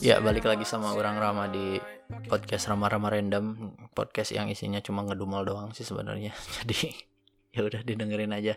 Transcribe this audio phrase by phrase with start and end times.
[0.00, 1.76] Ya balik lagi sama orang Rama di
[2.24, 3.76] podcast Rama-Rama Random.
[3.92, 6.32] Podcast yang isinya cuma ngedumel doang sih sebenarnya.
[6.56, 6.88] Jadi
[7.52, 8.56] ya udah didengerin aja.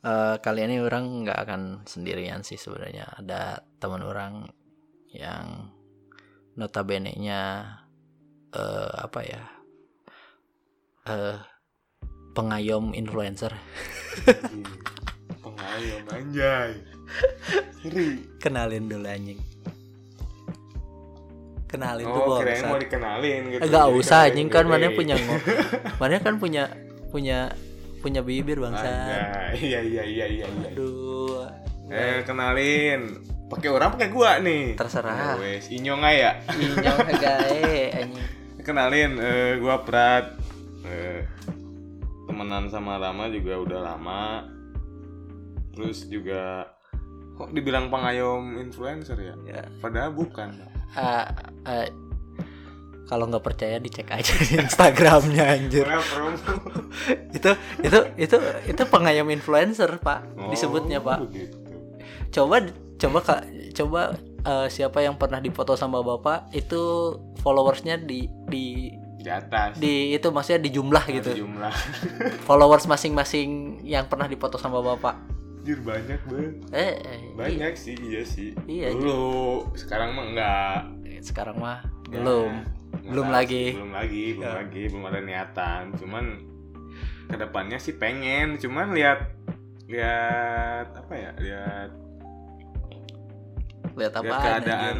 [0.00, 3.12] Eh, kali ini orang nggak akan sendirian sih sebenarnya.
[3.12, 4.48] Ada teman orang
[5.12, 5.68] yang
[6.56, 7.76] notabene nya
[8.56, 9.42] eh apa ya
[11.12, 11.36] eh
[12.32, 13.52] pengayom influencer.
[15.44, 16.72] Pengayom anjay.
[17.80, 18.22] Seri.
[18.38, 19.40] kenalin dulu anjing
[21.70, 23.60] kenalin tuh Oh, bos kirain mau dikenalin gitu.
[23.62, 24.72] Enggak Jadi usah anjing kan gitu.
[24.72, 25.42] mana punya ngo-
[26.02, 26.64] mana kan punya
[27.08, 27.38] punya
[28.00, 28.90] punya bibir bangsa.
[29.54, 30.46] Iya iya iya iya iya.
[30.68, 31.46] Aduh.
[31.86, 33.00] Eh kenalin.
[33.46, 34.74] Pakai orang pakai gua nih.
[34.74, 35.34] Terserah.
[35.34, 36.38] Ya wes, inyong aja.
[36.50, 37.62] Inyong gae
[37.98, 38.26] anjing.
[38.60, 40.34] Kenalin eh gua Prat.
[40.82, 41.22] Eh
[42.24, 44.46] temenan sama Rama juga udah lama.
[45.70, 46.66] Terus juga
[47.34, 49.34] kok dibilang pengayom influencer ya?
[49.44, 49.62] Ya.
[49.78, 50.50] Padahal bukan.
[50.92, 51.26] Ah,
[51.62, 51.86] ah,
[53.04, 55.86] kalau nggak percaya dicek aja di Instagramnya anjir.
[57.32, 61.18] Itu itu itu itu pengayom influencer pak disebutnya Oh, pak.
[61.24, 61.56] begitu.
[62.30, 62.56] Coba
[62.96, 63.40] coba kak
[63.72, 64.00] coba
[64.40, 66.82] eh, siapa yang pernah dipoto sama bapak itu
[67.38, 69.76] followersnya di di Di atas.
[69.76, 71.30] di itu maksudnya di jumlah gitu.
[71.40, 71.74] Jumlah.
[72.48, 73.48] followers masing-masing
[73.82, 75.18] yang pernah dipoto sama bapak.
[75.60, 76.54] Anjir banyak banget.
[76.72, 78.56] Eh, eh, Banyak sih, iya sih.
[78.64, 80.78] Iya, Dulu, sekarang mah enggak.
[81.04, 81.20] iya.
[81.20, 82.52] sekarang mah Ya, belum.
[82.96, 83.64] enggak Belum lagi.
[83.66, 84.52] sih, Belum lagi, belum Ya.
[84.56, 85.82] lagi, belum ada niatan.
[85.94, 86.24] Cuman
[87.28, 89.20] ke depannya sih pengen, cuman lihat
[89.86, 91.30] lihat apa ya?
[91.36, 91.90] Lihat
[93.92, 94.34] Lihat apa?
[94.40, 94.98] keadaan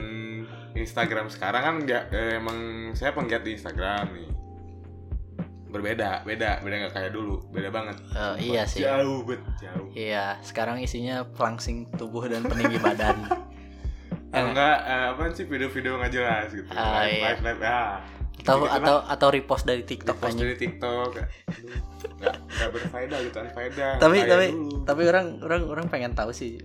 [0.72, 2.58] Instagram sekarang kan nggak eh, emang
[2.92, 4.28] saya penggiat di Instagram nih.
[5.70, 7.96] Berbeda, beda, beda nggak kayak dulu, beda banget.
[8.36, 8.82] iya sih.
[8.82, 9.86] Jauh bet, jauh.
[9.94, 13.22] Iya, sekarang isinya pelangsing tubuh dan peninggi badan.
[14.30, 16.66] Enggak eh, apa sih video-video nggak jelas gitu.
[16.70, 17.24] Ah, live, iya.
[17.30, 17.98] live, live, ah.
[18.40, 20.48] atau Gitu-gitu atau atau repost dari TikTok post anjing.
[20.48, 21.76] dari TikTok Aduh,
[22.48, 24.76] nggak berfaedah gitu unfaedah Tapi Kayak tapi dulu.
[24.88, 26.56] tapi orang orang orang pengen tahu sih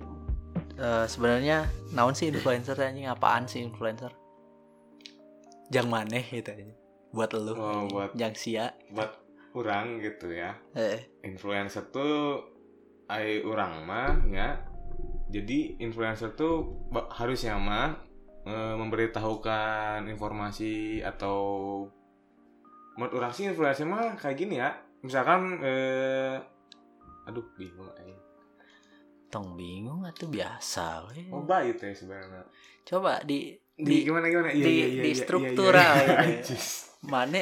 [0.77, 4.13] eh, sebenarnya naon sih influencer anjing apaan sih influencer?
[5.67, 6.75] Jang maneh gitu anjing.
[7.15, 7.55] Buat lu.
[7.55, 8.75] Oh, buat- Jang sia.
[8.91, 9.11] buat
[9.55, 12.43] orang gitu ya Eh, influencer tuh
[13.07, 14.59] ai orang mah ya
[15.31, 16.75] jadi influencer tuh
[17.15, 17.95] harusnya mah
[18.43, 21.37] eh, memberitahukan informasi atau
[22.95, 26.35] menurut orang sih influencer mah kayak gini ya misalkan eh
[27.25, 28.15] aduh bingung aja
[29.31, 31.31] tong bingung atau biasa we.
[31.31, 32.43] oh baik teh sebenarnya
[32.85, 36.53] Coba di di, gimana gimana iya di- iya iya di iya, struktural iya, iya, gitu.
[36.56, 36.68] Anjis.
[37.03, 37.40] mana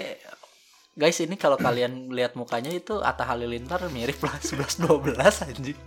[0.94, 5.14] guys ini kalau kalian lihat mukanya itu Atta Halilintar mirip lah 11 12
[5.46, 5.78] anjing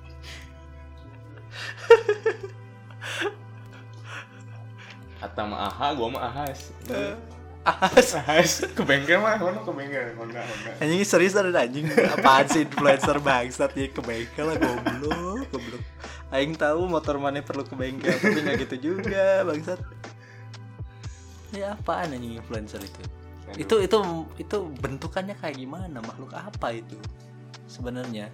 [5.17, 6.71] Atau mah aha, gua mah ahas.
[7.67, 8.15] Ahas.
[8.15, 10.15] ahas ke bengkel mah, mana ke bengkel?
[10.15, 10.71] Honda, Honda.
[10.79, 11.83] anjing serius ada anjing
[12.15, 15.83] apaan sih influencer bangsat ya ke bengkel lah goblok goblok
[16.31, 19.83] aing tahu motor mana perlu ke bengkel tapi nggak gitu juga bangsat
[21.57, 23.03] ya apaan anjing influencer itu
[23.57, 23.99] itu itu
[24.37, 26.99] itu bentukannya kayak gimana makhluk apa itu
[27.67, 28.29] sebenarnya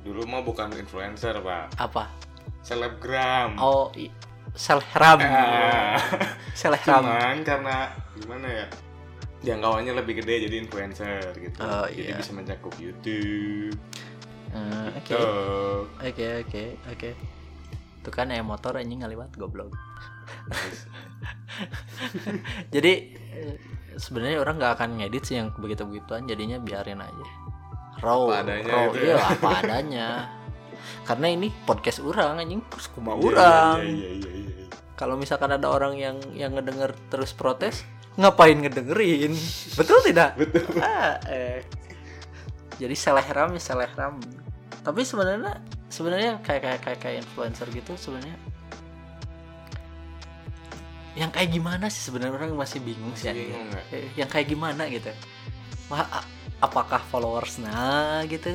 [0.00, 1.80] Dulu mah bukan influencer, Pak.
[1.80, 2.12] apa
[2.60, 3.56] Selebgram.
[3.56, 4.12] oh i-
[4.52, 5.96] selebgram Ah.
[6.58, 7.76] selebgram Cuman karena
[8.14, 8.66] gimana ya?
[9.42, 11.56] Jangkauannya lebih gede jadi influencer gitu.
[11.58, 12.16] Oh, jadi iya.
[12.16, 13.76] bisa mencakup YouTube.
[14.52, 15.16] Eh, oke
[16.00, 17.10] oke oke oke
[17.98, 19.72] itu kan ya motor anjing ngaliwat goblok
[22.74, 23.56] jadi eh,
[23.98, 27.26] sebenarnya orang nggak akan ngedit sih yang begitu begituan jadinya biarin aja
[28.02, 29.24] raw Apa adanya raw itu iya ya.
[29.30, 30.08] apa adanya
[31.04, 34.66] karena ini podcast orang anjing terus kuma iya, orang Iya, iya, iya, iya.
[34.98, 39.32] kalau misalkan ada orang yang yang ngedenger terus protes ngapain ngedengerin
[39.74, 40.78] betul tidak Betul.
[40.78, 41.64] ah, eh.
[42.78, 44.20] jadi selebgram ya selebgram
[44.84, 48.36] tapi sebenarnya sebenarnya kayak kayak kayak kayak influencer gitu sebenarnya
[51.14, 52.34] yang kayak gimana sih sebenarnya?
[52.34, 53.70] Orang masih bingung sih bingung
[54.14, 55.10] yang kayak gimana gitu?
[55.86, 56.06] Wah
[56.58, 58.50] apakah followers nah gitu?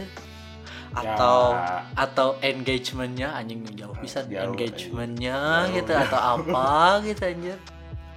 [0.90, 1.86] Atau Ya.
[1.96, 3.32] atau engagementnya?
[3.32, 5.76] Anjing jauh bisa Jauh, engagementnya jauh.
[5.78, 6.68] gitu atau apa
[7.08, 7.58] gitu anjir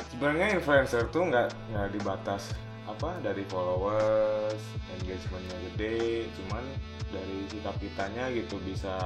[0.08, 2.52] Sebenarnya influencer tuh nggak nggak dibatas
[2.82, 4.60] apa dari followers
[4.90, 6.64] engagementnya gede cuman
[7.08, 8.96] dari sikap kitanya gitu bisa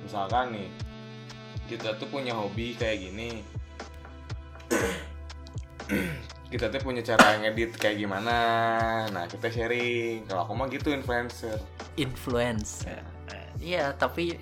[0.00, 0.68] misalkan nih
[1.68, 3.40] kita tuh punya hobi kayak gini
[6.52, 8.36] kita tuh punya cara ngedit kayak gimana?
[9.08, 10.28] Nah kita sharing.
[10.28, 11.56] Kalau aku mah gitu influencer.
[11.96, 12.84] Influence
[13.62, 14.36] iya tapi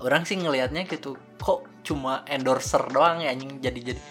[0.00, 4.02] orang sih ngelihatnya gitu kok cuma endorser doang ya anjing jadi jadi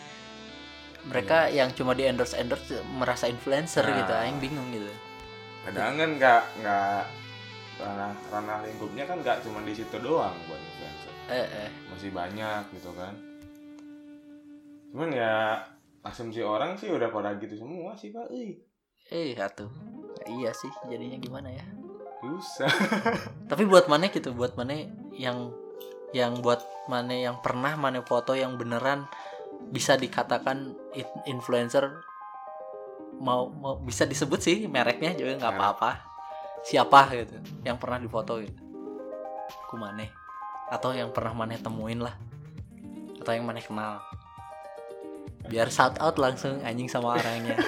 [1.09, 4.05] mereka yang cuma di endorse endorse merasa influencer Nah.
[4.05, 4.85] gitu aing bingung gitu.
[5.65, 7.01] Kadang kan nggak nggak
[7.81, 11.13] ranah ranah lingkupnya kan nggak cuma di situ doang buat influencer.
[11.33, 11.69] Eh eh.
[11.89, 13.30] Masih banyak gitu kan
[14.91, 15.63] cuman ya
[16.03, 18.27] asumsi orang sih udah pada gitu semua sih pak.
[18.33, 18.59] Ih,
[19.13, 19.69] eh atuh.
[20.27, 21.65] Iya sih jadinya gimana ya?
[22.21, 22.69] Susah.
[23.49, 24.77] Tapi buat mana gitu buat mana
[25.15, 25.53] yang
[26.11, 26.61] yang buat
[26.91, 29.07] mana yang pernah mana foto yang beneran
[29.71, 31.87] bisa dikatakan in- influencer
[33.21, 35.91] mau mau bisa disebut sih mereknya juga nggak apa-apa.
[36.61, 38.61] Siapa gitu yang pernah difoto gitu.
[39.69, 40.05] Ku mana
[40.71, 42.15] atau yang pernah mana temuin lah.
[43.21, 44.01] Atau yang mana kenal
[45.51, 47.59] biar shout out langsung anjing sama orangnya.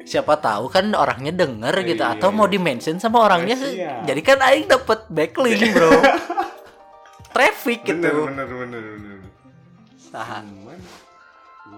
[0.00, 2.14] Siapa tahu kan orangnya denger gitu Iya.
[2.14, 4.06] atau mau di mention sama orangnya Siap.
[4.06, 5.90] jadi kan aing dapat backlink bro.
[7.28, 7.98] Traffic gitu.
[8.00, 9.18] Bener bener bener bener.
[10.00, 10.76] Cuman gue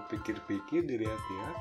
[0.09, 1.57] pikir-pikir dilihat-lihat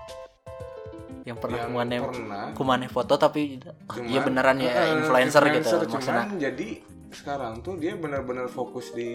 [1.23, 2.45] yang pernah yang kumane pernah.
[2.55, 6.25] kumane foto tapi oh, cuman- iya beneran ya Eh, influencer, gitu cuman maksudnya.
[6.41, 6.69] jadi
[7.11, 9.11] sekarang tuh dia benar-benar fokus di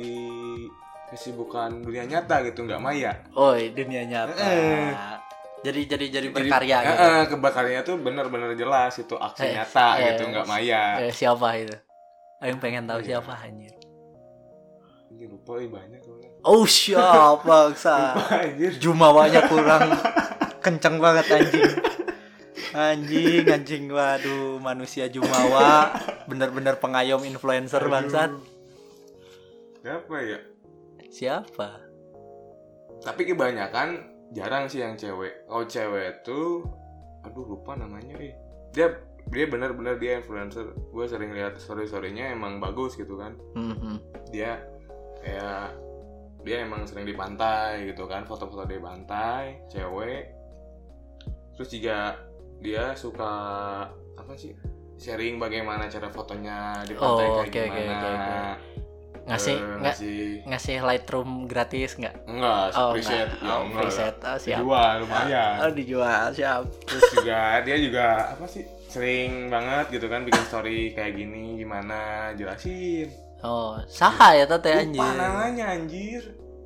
[1.07, 3.11] kesibukan dunia nyata gitu nggak maya.
[3.33, 4.33] Oh dunia nyata.
[4.35, 4.89] Eh.
[5.61, 7.01] jadi jadi jadi Jadi, berkarya eh, gitu.
[7.01, 10.83] eh, keberkaryanya tuh benar-benar jelas itu aksi Eh, nyata eh, gitu nggak maya.
[11.01, 11.73] eh, siapa itu?
[12.37, 13.17] Aing pengen tahu Iya.
[13.17, 13.73] siapa anjir.
[15.09, 16.01] Ini lupa banyak
[16.43, 18.13] oh siapa bangsa
[18.45, 18.77] anjir.
[18.77, 19.89] Jumawanya kurang
[20.61, 21.71] kenceng banget anjing.
[22.75, 25.95] Anjing anjing waduh manusia jumawa.
[26.29, 28.29] Bener-bener pengayom influencer bangsat.
[29.81, 30.39] Siapa ya
[31.15, 31.79] siapa?
[32.99, 34.03] Tapi kebanyakan
[34.35, 35.47] jarang sih yang cewek.
[35.47, 36.67] Kalau cewek tuh
[37.23, 38.35] aduh lupa namanya eh.
[38.75, 38.91] Dia
[39.31, 40.75] dia benar-benar dia influencer.
[40.91, 43.39] Gue sering lihat story storynya emang bagus gitu kan.
[43.55, 43.95] Mhm.
[44.33, 44.59] dia
[45.23, 45.71] kayak
[46.43, 50.35] dia emang sering di pantai gitu kan foto-foto di pantai cewek.
[51.55, 52.19] Terus juga
[52.59, 53.31] dia suka
[54.19, 54.51] apa sih
[54.99, 58.74] sharing bagaimana cara fotonya di pantai Oh, kayak oke, gimana oke, oke.
[59.25, 60.19] Ngasih nggak ngasih.
[60.45, 62.15] ngasih Lightroom gratis nggak?
[62.29, 63.41] Enggak oh preset nggak.
[63.41, 63.77] ya oh, enggak.
[63.81, 64.59] preset oh, siap.
[64.61, 65.53] Dijual lumayan.
[65.65, 66.61] Oh dijual siap.
[66.85, 68.05] Terus juga dia juga
[68.37, 73.09] apa sih sering banget gitu kan bikin story kayak gini gimana jelasin.
[73.41, 75.09] Oh saha ya tante lupa anjir.
[75.17, 76.21] namanya anjir.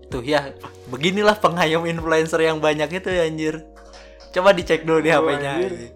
[0.10, 0.52] Tuh ya
[0.88, 3.56] beginilah pengayom influencer yang banyak itu ya anjir.
[4.30, 5.72] Coba dicek dulu di Oh, HP-nya anjir.
[5.74, 5.92] anjir.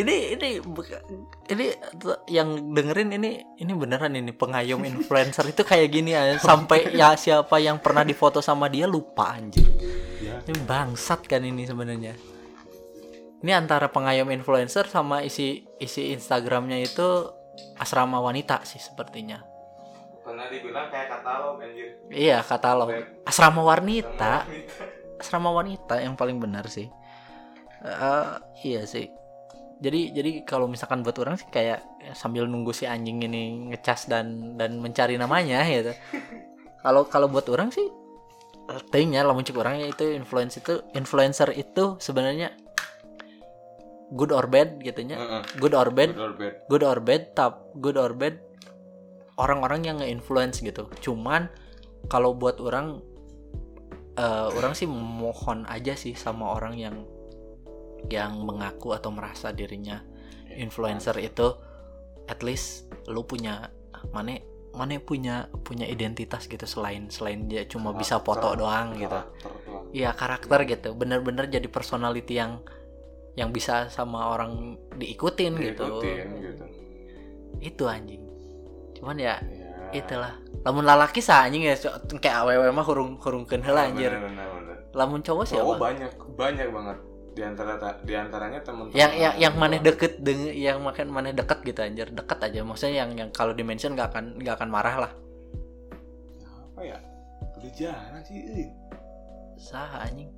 [0.00, 0.48] Ini ini
[1.52, 1.66] ini
[2.00, 5.44] tuh yang dengerin ini ini beneran ini pengayom influencer.
[5.48, 9.68] Itu kayak gini ya sampai ya siapa yang pernah difoto sama dia lupa anjir
[10.20, 10.40] ya.
[10.48, 12.16] Ini bangsat kan ini sebenarnya.
[13.42, 17.28] Ini antara pengayom influencer sama isi isi Instagramnya itu
[17.76, 19.44] asrama wanita sih sepertinya.
[20.22, 21.98] Pernah dibilang kayak katalog anjir.
[22.08, 22.88] Iya katalog.
[23.26, 24.46] Asrama wanita.
[25.18, 26.86] Asrama wanita yang paling benar sih.
[27.82, 29.21] Eh, iya sih
[29.82, 31.82] jadi jadi kalau misalkan buat orang sih kayak
[32.14, 35.90] sambil nunggu si anjing ini ngecas dan dan mencari namanya gitu
[36.86, 37.90] kalau kalau buat orang sih
[38.94, 42.54] tingnya lah muncul orangnya itu influencer itu influencer itu sebenarnya
[44.14, 45.42] good or bad gitunya Heeh.
[45.58, 46.54] good or bad Good or bad.
[46.70, 48.38] good or bad tap good or bad
[49.40, 51.50] orang-orang yang nge-influence gitu cuman
[52.06, 53.02] kalau buat orang
[54.14, 56.96] eh, orang sih mohon aja sih sama orang yang
[58.10, 60.02] yang mengaku atau merasa dirinya
[60.52, 61.54] influencer itu
[62.26, 63.70] at least lu punya
[64.10, 64.38] mana
[64.72, 69.20] mana punya punya identitas gitu selain selain dia cuma bisa foto Karakter- doang gitu.
[69.20, 69.50] karakter.
[69.92, 70.88] Iya karakter gitu.
[70.96, 72.64] Bener-bener jadi personality yang
[73.36, 75.84] yang bisa sama orang diikutin, gitu.
[75.84, 76.64] Diikutin gitu.
[77.60, 78.24] Itu anjing.
[78.96, 80.40] Cuman ya ya itulah.
[80.64, 81.76] Lamun lalaki sah anjing ya
[82.08, 84.08] kayak awewe mah hurung hurungkeun heula anjir.
[84.08, 84.76] bener, bener, bener.
[84.92, 86.98] lamun cowok cowok siapa banyak banyak banget
[87.32, 91.64] di antara di antaranya teman-teman yang yang yang maneh deket dengan yang makan maneh deket
[91.64, 92.08] gitu anjir.
[92.12, 95.12] Deket aja maksudnya yang yang kalau di mention gak akan gak akan marah lah.
[96.72, 96.98] Apa ya?
[97.56, 98.68] Udah jarang sih eh.
[99.56, 100.28] sah anjing.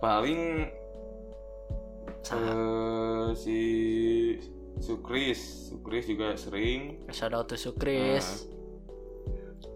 [0.00, 0.72] Paling
[2.24, 2.40] sah.
[2.40, 3.60] eh, si
[4.80, 7.04] Sukris Sukris juga sering.
[7.12, 8.48] Shout out to Sukris.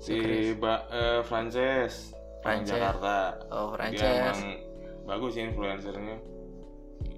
[0.01, 0.57] Si Sukris.
[0.57, 2.71] ba eh, Frances orang Frances.
[2.71, 3.15] Jakarta
[3.49, 4.41] oh dia Frances emang
[5.05, 6.17] bagus sih influencernya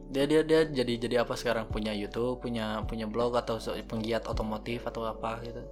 [0.07, 4.85] dia dia dia jadi jadi apa sekarang punya YouTube punya punya blog atau penggiat otomotif
[4.85, 5.65] atau apa gitu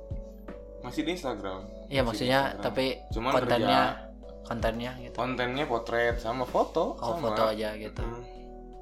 [0.83, 2.65] masih di Instagram Iya maksudnya Instagram.
[2.65, 4.43] tapi Cuman kontennya kerja.
[4.43, 7.31] kontennya gitu kontennya potret sama foto oh sama.
[7.31, 8.25] foto aja gitu Hmm.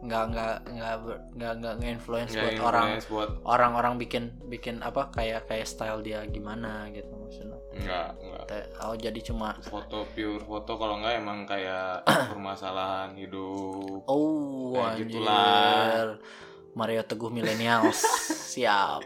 [0.00, 0.94] Nggak nggak nggak
[1.36, 6.00] nggak nggak nge-influence Nggak buat orang influence buat orang-orang bikin bikin apa kayak kayak style
[6.00, 7.60] dia gimana gitu maksudnya.
[7.76, 12.00] Enggak enggak Te- oh jadi cuma foto pure foto kalau enggak emang kayak
[12.32, 14.08] permasalahan hidup.
[14.08, 15.04] Oh Kayak anjir.
[15.06, 16.16] gitulah.
[16.72, 18.00] Mario Teguh millennials.
[18.56, 19.02] Siap.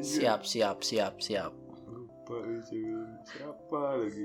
[0.00, 1.52] Siap siap siap siap.
[1.84, 2.36] Lupa
[3.24, 4.24] siapa lagi?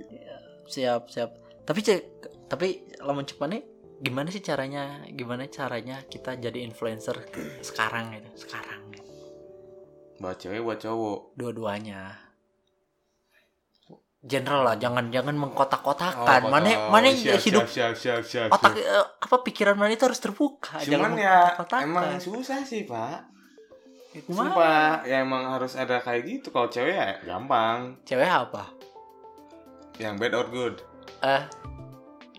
[0.66, 1.32] Siap siap.
[1.64, 2.02] Tapi cek
[2.48, 2.68] tapi
[3.00, 3.60] lamun cek mana
[4.04, 7.16] gimana sih caranya gimana caranya kita jadi influencer
[7.64, 8.80] sekarang gitu sekarang
[10.20, 12.20] buat cewek buat cowok dua-duanya
[14.22, 16.88] general lah jangan jangan mengkotak-kotakan Oh, mana foto.
[16.90, 18.88] mana Siap, hidup siap, siap, siap, siap, otak siap.
[18.88, 21.38] eh, apa pikiran mana itu harus terbuka cuman jangan ya
[21.82, 23.32] emang susah sih pak?
[24.24, 26.54] Sumpah, ya emang harus ada kayak gitu.
[26.54, 27.98] Kalau cewek ya gampang.
[28.04, 28.70] cewek apa
[29.98, 30.76] Yang bad or good.
[31.20, 31.44] eh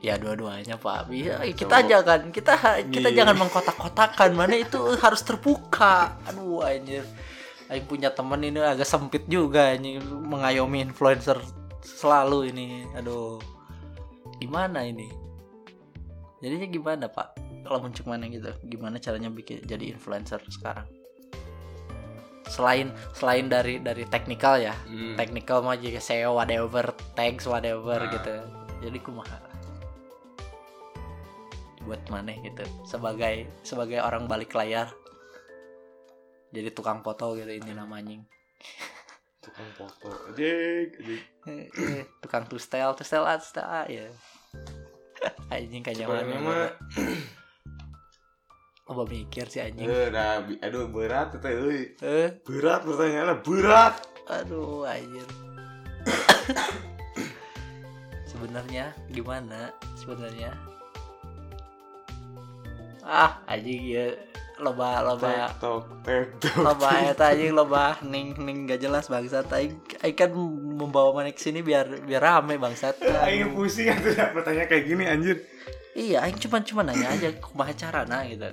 [0.05, 1.09] ya dua-duanya pak.
[1.09, 1.83] Bisa, Ya, kita cowok.
[1.83, 2.53] aja kan kita
[2.87, 3.17] kita Iya.
[3.19, 4.31] jangan mengkotak-kotakan.
[4.33, 6.21] Mana itu harus terbuka.
[6.27, 7.03] Aduh anjir.
[7.65, 11.41] Aing punya temen ini agak sempit juga ini mengayomi influencer
[11.81, 12.67] selalu ini.
[12.95, 13.41] Aduh.
[14.37, 15.09] Gimana ini?
[16.39, 17.33] Jadinya gimana pak?
[17.65, 20.85] Kalau mencuk mana gitu gimana caranya bikin jadi influencer sekarang?
[22.45, 24.77] Selain selain dari dari teknikal ya.
[24.85, 25.17] Hmm.
[25.17, 26.85] technical mah juga SEO whatever
[27.17, 28.13] tags whatever Nah.
[28.13, 28.35] gitu.
[28.83, 29.41] Jadi kumaha
[31.85, 32.65] buat mana gitu.
[32.85, 34.89] Sebagai sebagai orang balik layar.
[36.51, 38.19] Jadi tukang foto gitu ini namanya.
[39.45, 40.09] Tukang foto.
[40.33, 41.23] Jek, jek.
[42.19, 44.09] tukang to style to style ah, to style ah, ya.
[45.53, 46.73] Anjing kayak zaman mah,
[48.85, 49.85] apa mikir sih anjing.
[49.85, 50.09] Eh,
[50.49, 51.81] bi- aduh berat itu, euy.
[52.01, 52.29] eh?
[52.41, 53.95] Berat pertanyaannya, berat.
[54.25, 55.29] aduh anjir
[58.33, 59.69] sebenarnya gimana?
[60.01, 60.57] Sebenarnya
[63.05, 64.07] ah anjing ya
[64.57, 66.57] loba loba Tektok, tektok.
[66.63, 70.31] loba eta anjing loba ning ning gak jelas bangsat aing aing kan
[70.79, 75.05] membawa mana ke sini biar biar rame bangsat Aing pusing tuh ya pertanyaan kayak gini
[75.05, 75.37] anjir.
[75.93, 78.47] iya aing cuma cuma nanya aja kumaha carana gitu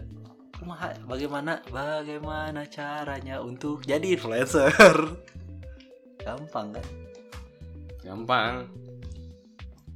[0.57, 4.97] kumaha bagaimana bagaimana caranya untuk jadi influencer
[6.21, 6.87] gampang kan
[8.01, 8.65] Gampang.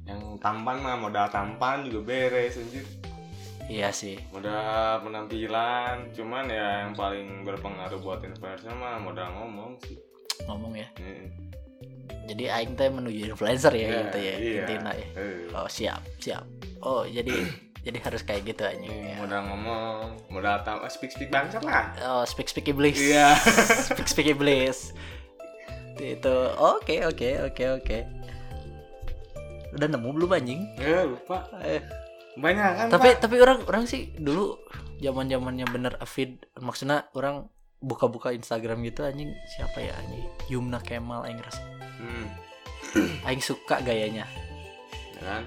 [0.06, 2.86] Yang tampan mah modal tampan juga beres anjir.
[3.66, 4.16] Iya sih.
[4.28, 9.98] Modal penampilan, cuman ya yang paling berpengaruh buat influencer mah modal ngomong sih.
[10.44, 10.86] ngomong ya.
[10.96, 11.26] Heeh.
[12.26, 14.60] jadi aing teh menuju influencer ya Ya, gitu ya iya.
[14.60, 15.06] intinya ya.
[15.14, 15.46] Eh.
[15.52, 16.42] oh siap siap.
[16.80, 17.30] Oh jadi
[17.86, 19.14] jadi harus kayak gitu aja ya.
[19.16, 19.94] modal ngomong
[20.28, 21.94] modal tam ah, speak speak bangsat lah.
[22.02, 22.98] Oh speak speak iblis.
[22.98, 23.38] Iya.
[23.86, 24.90] speak speak iblis.
[25.96, 27.98] Itu oke oke oke oke.
[29.72, 30.60] Udah nemu belum anjing?
[30.76, 31.46] Eh lupa.
[31.60, 31.80] Eh,
[32.36, 33.20] banyak kan tapi Pak?
[33.24, 34.60] tapi orang orang sih dulu
[35.00, 37.48] zaman zamannya bener feed maksudnya orang
[37.80, 39.30] buka-buka Instagram gitu anjing.
[39.56, 40.24] Siapa ya anjing?
[40.48, 41.62] Yumna Kemal aing rasa.
[42.00, 42.26] Hmm,
[43.28, 44.24] aing suka gayanya.
[45.16, 45.42] Ya kan?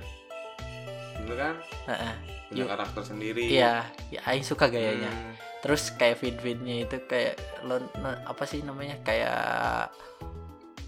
[1.26, 1.56] Bener kan?
[1.90, 2.16] Heeh.
[2.50, 2.70] punya Yuk.
[2.70, 3.44] karakter sendiri.
[3.46, 5.10] Iya ya aing suka gayanya.
[5.10, 5.34] Hmm,
[5.66, 7.82] terus kayak feed-feednya itu kayak lo
[8.26, 8.98] apa sih namanya?
[9.06, 9.94] Kayak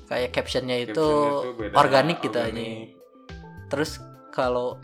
[0.09, 2.99] kayak captionnya itu captionnya beda, organik gitu aja organik.
[3.71, 4.03] terus
[4.35, 4.75] kalau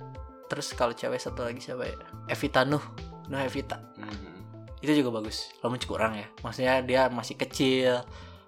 [0.48, 1.96] terus kalau cewek satu lagi siapa ya?
[2.32, 2.84] Evita Nuh.
[3.28, 3.78] Nuh Evita.
[4.00, 4.44] Hmm,
[4.80, 5.52] itu juga bagus.
[5.62, 6.28] Lo kurang ya?
[6.42, 8.02] Maksudnya dia masih kecil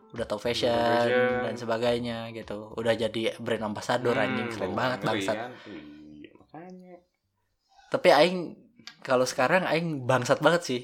[0.09, 1.45] udah tau fashion, fashion.
[1.45, 2.73] dan sebagainya gitu.
[2.73, 4.47] Udah jadi brand ambassador hmm, anjing.
[4.49, 5.35] Keren oh, banget bangsat.
[5.37, 5.51] kan?
[5.69, 6.95] Iya, makanya.
[7.93, 8.39] Tapi aing
[9.05, 10.81] kalau sekarang aing bangsat banget sih.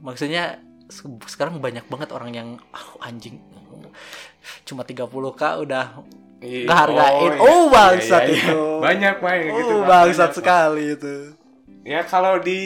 [0.00, 3.38] Maksudnya se- sekarang banyak banget orang yang ah, anjing
[4.64, 6.02] cuma 30k udah
[6.40, 7.32] Iya, ngehargain.
[7.36, 8.40] Iya, oh, iya, bangsat iya, iya.
[8.40, 8.60] itu.
[8.80, 9.88] Banyak gitu oh Pak.
[9.88, 11.14] bangsat sekali itu.
[11.84, 12.60] Ya kalau di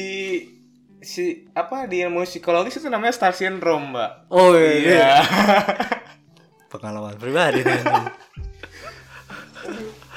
[1.04, 4.11] si apa di ilmu psikologis itu namanya star syndrome mbak.
[4.31, 5.12] Oh iya, iya.
[6.73, 7.83] pengalaman pribadi nih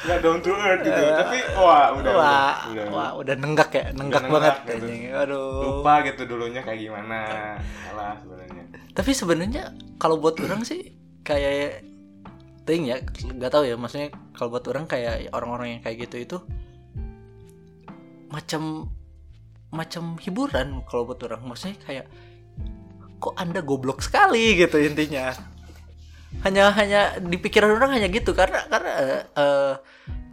[0.08, 1.04] nggak down to earth gitu.
[1.04, 4.86] Tapi wah udah wah, udah, udah, wah udah nenggak ya nenggak nenggak banget gitu.
[5.12, 5.50] aduh.
[5.64, 7.20] Lupa gitu dulunya kayak gimana.
[7.84, 8.64] Salah sebenarnya.
[8.96, 9.64] Tapi sebenarnya
[10.00, 10.96] kalau buat orang sih
[11.28, 11.84] kayak
[12.68, 16.38] ting ya nggak tahu ya maksudnya kalau buat orang kayak orang-orang yang kayak gitu itu
[18.28, 18.92] macam
[19.72, 21.44] macam hiburan kalau buat orang.
[21.48, 22.06] Maksudnya kayak
[23.18, 25.36] kok anda goblok sekali gitu intinya.
[26.44, 28.92] Hanya hanya di pikiran orang hanya gitu karena karena
[29.36, 29.76] eh,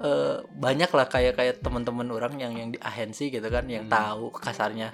[0.02, 3.94] eh, banyak lah kayak kayak teman-teman orang yang yang di agensi gitu kan yang Hmm.
[3.94, 4.90] tahu kasarnya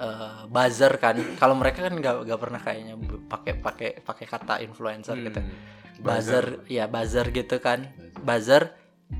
[0.00, 1.18] eh, buzzer kan.
[1.36, 2.94] Kalau mereka kan nggak nggak pernah kayaknya
[3.26, 5.40] pakai pakai pakai kata influencer gitu
[6.00, 6.08] Hmm.
[6.08, 7.92] buzzer ya buzzer gitu kan
[8.24, 8.72] buzzer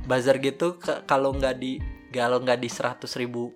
[0.08, 1.76] buzzer gitu kalau nggak di
[2.10, 3.52] kalau nggak di 100.000 ribu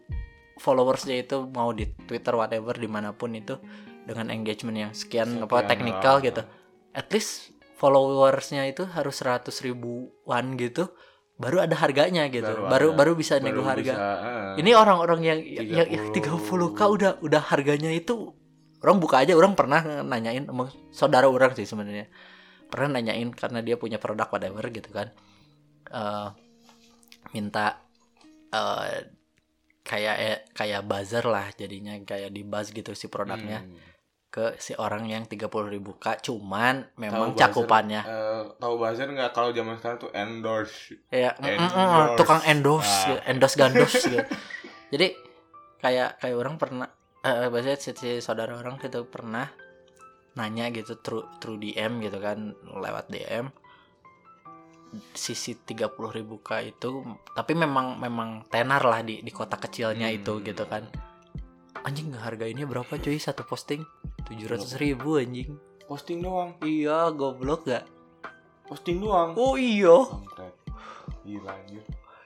[0.61, 3.59] followersnya itu mau di Twitter whatever di mana pun itu
[4.05, 6.27] dengan engagement yang sekian, apa Sekian teknikal lah.
[6.29, 6.43] gitu
[6.95, 7.51] at least
[7.81, 10.93] followersnya itu harus 100 ribuan gitu
[11.35, 12.99] baru ada harganya gitu baru ada.
[13.03, 14.07] baru, bisa nego harga bisa,
[14.55, 14.63] eh.
[14.63, 16.31] ini orang-orang yang yang, yang 30
[16.79, 18.31] k udah udah harganya itu
[18.79, 22.07] orang buka aja orang pernah nanyain emang saudara orang sih sebenarnya
[22.75, 25.15] pernah nanyain karena dia punya produk whatever gitu kan
[25.87, 26.29] Eh
[27.31, 27.79] minta
[28.51, 28.99] eh
[29.85, 33.79] kayak eh, kayak buzzer lah jadinya kayak di buzz gitu si produknya Hmm.
[34.33, 39.07] ke si orang yang 30 ribu k cuman memang Tahu buzzer, cakupannya eh, tahu buzzer
[39.07, 42.17] nggak kalau zaman sekarang tuh endorse ya mm, mm, mm, Endorse.
[42.19, 43.07] tukang endorse Ah.
[43.07, 44.21] gitu, endorse gandos gitu.
[44.91, 45.07] jadi
[45.79, 46.89] kayak kayak orang pernah
[47.21, 49.47] eh biasanya si, si saudara orang gitu pernah
[50.35, 53.51] nanya gitu through through DM gitu kan lewat DM
[55.15, 57.03] sisi 30.000 ribu k itu
[57.35, 60.19] tapi memang memang tenar lah di di kota kecilnya Hmm.
[60.23, 60.87] itu gitu kan.
[61.85, 63.83] Anjing harga ini berapa cuy satu posting?
[64.25, 65.51] 700.000 ribu anjing.
[65.85, 66.57] Posting doang.
[66.65, 67.85] Iya goblok gak?
[68.65, 69.37] Posting doang.
[69.37, 69.93] Oh iya.
[71.27, 71.85] Gila anjir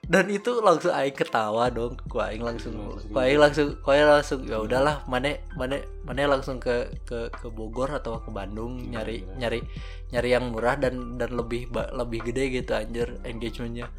[0.09, 4.41] dan itu langsung aing ketawa dong ku aing langsung ku aing langsung ku aing langsung
[4.49, 9.37] ya udahlah mana mana mana langsung ke ke ke Bogor atau ke Bandung nyari gila.
[9.37, 9.61] nyari
[10.09, 13.93] nyari yang murah dan dan lebih lebih gede gitu anjir engagementnya.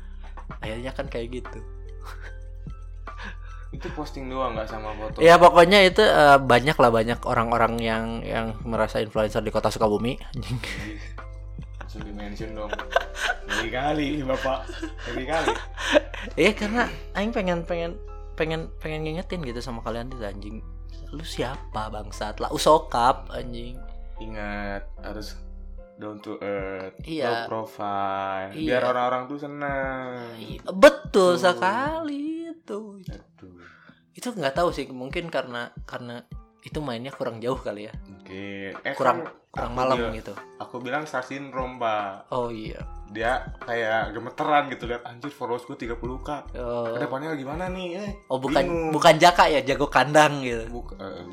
[0.58, 1.60] Akhirnya kan kayak gitu.
[3.78, 5.22] Itu posting doang nggak sama foto?
[5.22, 10.18] Ya pokoknya itu eh, banyak lah banyak orang-orang yang yang merasa influencer di kota Sukabumi
[11.98, 12.70] di mention dong.
[13.50, 14.70] Ngeri kali bapak.
[15.10, 15.48] Ngeri kali.
[16.38, 16.84] Iya karena
[17.16, 17.98] aing pengen pengen
[18.38, 20.62] pengen pengen ngingetin gitu sama kalian tuh anjing.
[21.10, 22.38] Lu siapa bangsat?
[22.38, 23.82] Lah usokap anjing.
[24.22, 25.34] Ingat harus
[25.98, 27.26] down to earth Iya.
[27.26, 28.54] low profile.
[28.54, 28.78] Iya.
[28.78, 30.36] biar orang-orang tuh senang.
[30.38, 31.42] Iya, betul Tuh.
[31.42, 32.80] sekali itu.
[33.10, 33.60] Aduh.
[34.14, 36.24] Itu nggak tahu sih mungkin karena karena
[36.60, 37.94] itu mainnya kurang jauh kali ya.
[38.20, 40.34] Oke eh, kurang kan kurang aku malam bilang- gitu.
[40.60, 42.30] Aku bilang star syndrome pak.
[42.30, 42.78] Oh iya.
[43.10, 46.30] Dia kayak gemeteran gitu lihat anjir followers gue 30 k.
[46.56, 47.98] Oh, ke depannya gimana nih?
[47.98, 48.94] Eh oh bukan bingung.
[48.94, 49.62] bukan jaka ya?
[49.64, 50.70] Jago kandang gitu.
[50.70, 51.26] Buk- eh,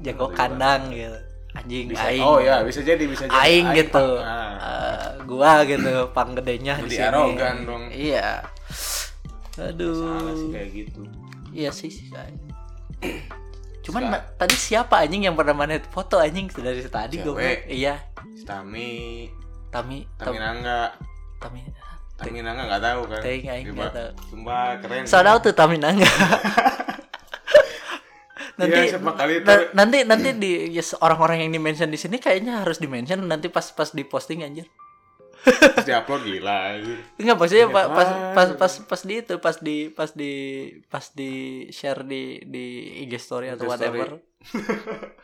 [0.00, 1.18] jago kandang gitu.
[1.50, 2.22] Anjing bisa aing.
[2.22, 3.36] oh ya bisa jadi bisa jadi.
[3.38, 4.06] Aing gitu.
[4.16, 4.24] Pak.
[4.24, 7.04] Nah, Eh, gua gitu pang gedenya di sini.
[7.04, 7.84] arogan dong.
[7.90, 8.40] iya.
[9.58, 11.00] Aduh sih kayak gitu.
[11.52, 12.40] Iya sih Aing.
[13.88, 14.18] Cuman Suka.
[14.36, 18.04] tadi siapa anjing yang pernah mana foto anjing dari tadi gue iya
[18.44, 19.32] Tami
[19.72, 20.92] Tami Tami Tami Nangga
[21.40, 21.60] Tami
[22.18, 23.72] Tami Nangga nggak tahu kan Coba.
[23.78, 24.10] nggak tahu.
[24.26, 26.10] Sumpah keren out tuh Tami Nangga.
[28.58, 29.46] nanti siapa kali itu.
[29.46, 33.22] na- nanti nanti di yes, orang-orang yang di mention di sini kayaknya harus di mention
[33.22, 34.66] nanti pas pas di posting anjir.
[35.72, 36.58] Terus diupload gila.
[37.14, 40.32] Enggak maksudnya Iya, pa- pas pas pas pas di itu pas di pas di
[40.84, 41.32] pas di
[41.68, 42.64] share di di
[43.02, 43.98] IG story atau IG story.
[43.98, 44.08] whatever.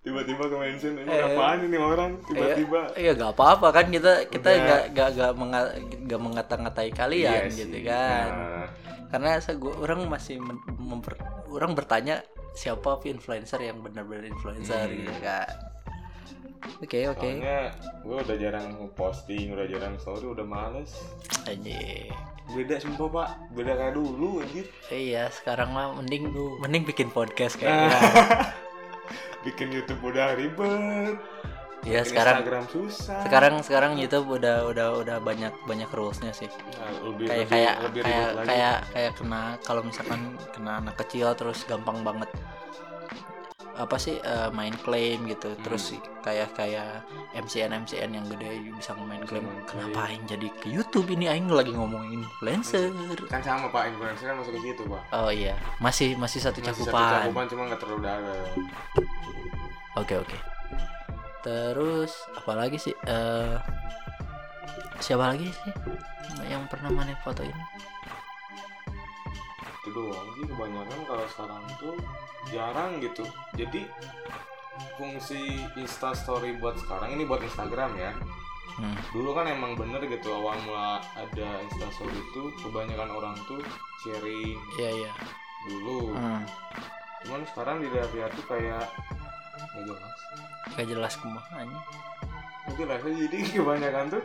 [0.00, 1.24] Tiba-tiba ke mention ini Eh.
[1.26, 6.20] apaan ini orang tiba-tiba Iya gak apa-apa kan kita kita nggak nggak nggak menga- nggak
[6.20, 7.84] mengata-ngatai kalian Iya gitu sih.
[7.84, 8.28] kan.
[8.30, 8.66] Nah,
[9.08, 10.40] karena saya gua, orang masih
[10.72, 14.96] memper, orang bertanya siapa influencer yang benar-benar influencer Hmm.
[14.98, 15.50] gitu kan
[16.78, 17.58] oke oke Soalnya
[18.00, 20.92] gue udah jarang posting, udah jarang story, udah males.
[21.44, 22.10] Anjing.
[22.46, 24.66] Beda sumpah pak, beda kayak dulu anjir.
[24.88, 27.86] iya sekarang mah mending mending bikin podcast Nah.
[27.86, 27.98] kayaknya
[29.40, 31.16] Bikin YouTube udah ribet.
[31.80, 33.24] Iya sekarang Instagram susah.
[33.24, 36.44] sekarang sekarang YouTube udah udah udah banyak banyak rulesnya sih
[36.76, 40.20] Nah, lebih, kayak lebih, kayak lebih kayak kayak kayak kena kalau misalkan
[40.52, 42.28] kena anak kecil terus gampang banget
[43.80, 45.56] apa sih eh, main claim gitu.
[45.56, 45.62] Hmm.
[45.64, 47.00] terus kayak kayak
[47.32, 49.40] MCN MCN yang gede bisa main claim.
[49.48, 50.20] Main kenapa claim.
[50.20, 51.32] aing jadi ke YouTube ini?
[51.32, 52.92] Aing lagi ngomongin influencer.
[53.32, 53.88] Kan sama pak.
[53.88, 55.02] Influencer kan masuk ke situ pak.
[55.16, 55.56] oh iya.
[55.80, 57.24] Masih masih satu Masih satu cakupan.
[57.24, 58.46] cakupan cuma nggak terlalu dalam.
[59.96, 60.38] oke oke.
[61.40, 62.92] Terus apa lagi sih?
[63.08, 63.56] Eh
[65.00, 65.72] siapa lagi sih
[66.52, 67.64] yang pernah mana foto ini
[69.80, 70.26] itu doang.
[70.36, 71.94] Sih kebanyakan kalau sekarang tuh
[72.52, 73.24] jarang gitu.
[73.56, 73.88] Jadi
[74.96, 78.12] fungsi Insta Story buat sekarang ini buat Instagram ya.
[78.70, 78.96] Hmm.
[79.12, 83.60] dulu kan emang bener gitu awal mula ada Insta Story itu kebanyakan orang tuh
[84.00, 85.12] sharing iya iya.
[85.68, 86.14] dulu.
[86.14, 86.46] Hmm.
[87.26, 88.86] cuman sekarang dilihat-lihat tuh kayak
[89.74, 90.18] nggak jelas.
[90.78, 91.66] Gak jelas ke mana
[92.70, 94.22] mungkin rasa jadi kebanyakan tuh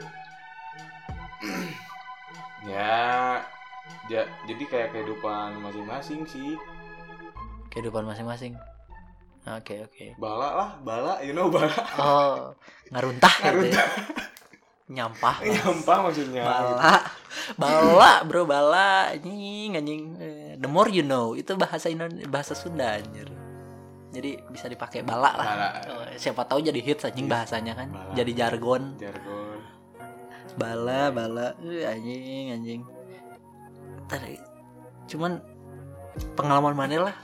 [2.71, 3.41] ya
[4.07, 6.53] ja- jadi kayak kehidupan masing-masing sih.
[7.73, 8.55] Kehidupan masing-masing.
[9.45, 10.17] Oke oke.
[10.17, 11.69] Bala lah bala you know bala.
[12.01, 12.57] Oh
[12.89, 13.53] ngaruntah gitu ya.
[13.53, 13.87] Ngaruntah.
[14.85, 15.35] nyampah.
[15.41, 15.53] Lah.
[15.53, 16.43] nyampah maksudnya.
[16.45, 16.93] Bala.
[17.53, 19.13] Bala bro bala.
[19.13, 21.37] Anjing anjing Eh, the more you know.
[21.37, 23.29] Itu bahasa Indonesia bahasa Sunda anjir.
[24.09, 25.45] Jadi bisa dipakai bala lah.
[25.45, 25.69] Bala.
[25.93, 27.93] Oh, siapa tahu jadi hits anjing bahasanya kan.
[27.93, 28.13] Bala.
[28.17, 28.97] jadi jargon.
[28.97, 29.61] Jargon.
[30.57, 31.53] Bala bala.
[31.61, 32.81] Eh, anjing anjing
[34.05, 34.37] tadi
[35.05, 35.37] cuman
[36.33, 37.15] pengalaman mana lah?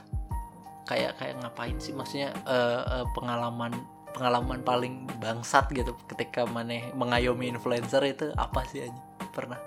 [0.86, 1.94] Kayak kayak ngapain sih?
[1.94, 3.72] Maksudnya eh, eh, pengalaman
[4.12, 9.06] pengalaman paling bangsat gitu ketika mana mengayomi influencer itu apa sih anjing?
[9.32, 9.60] Pernah?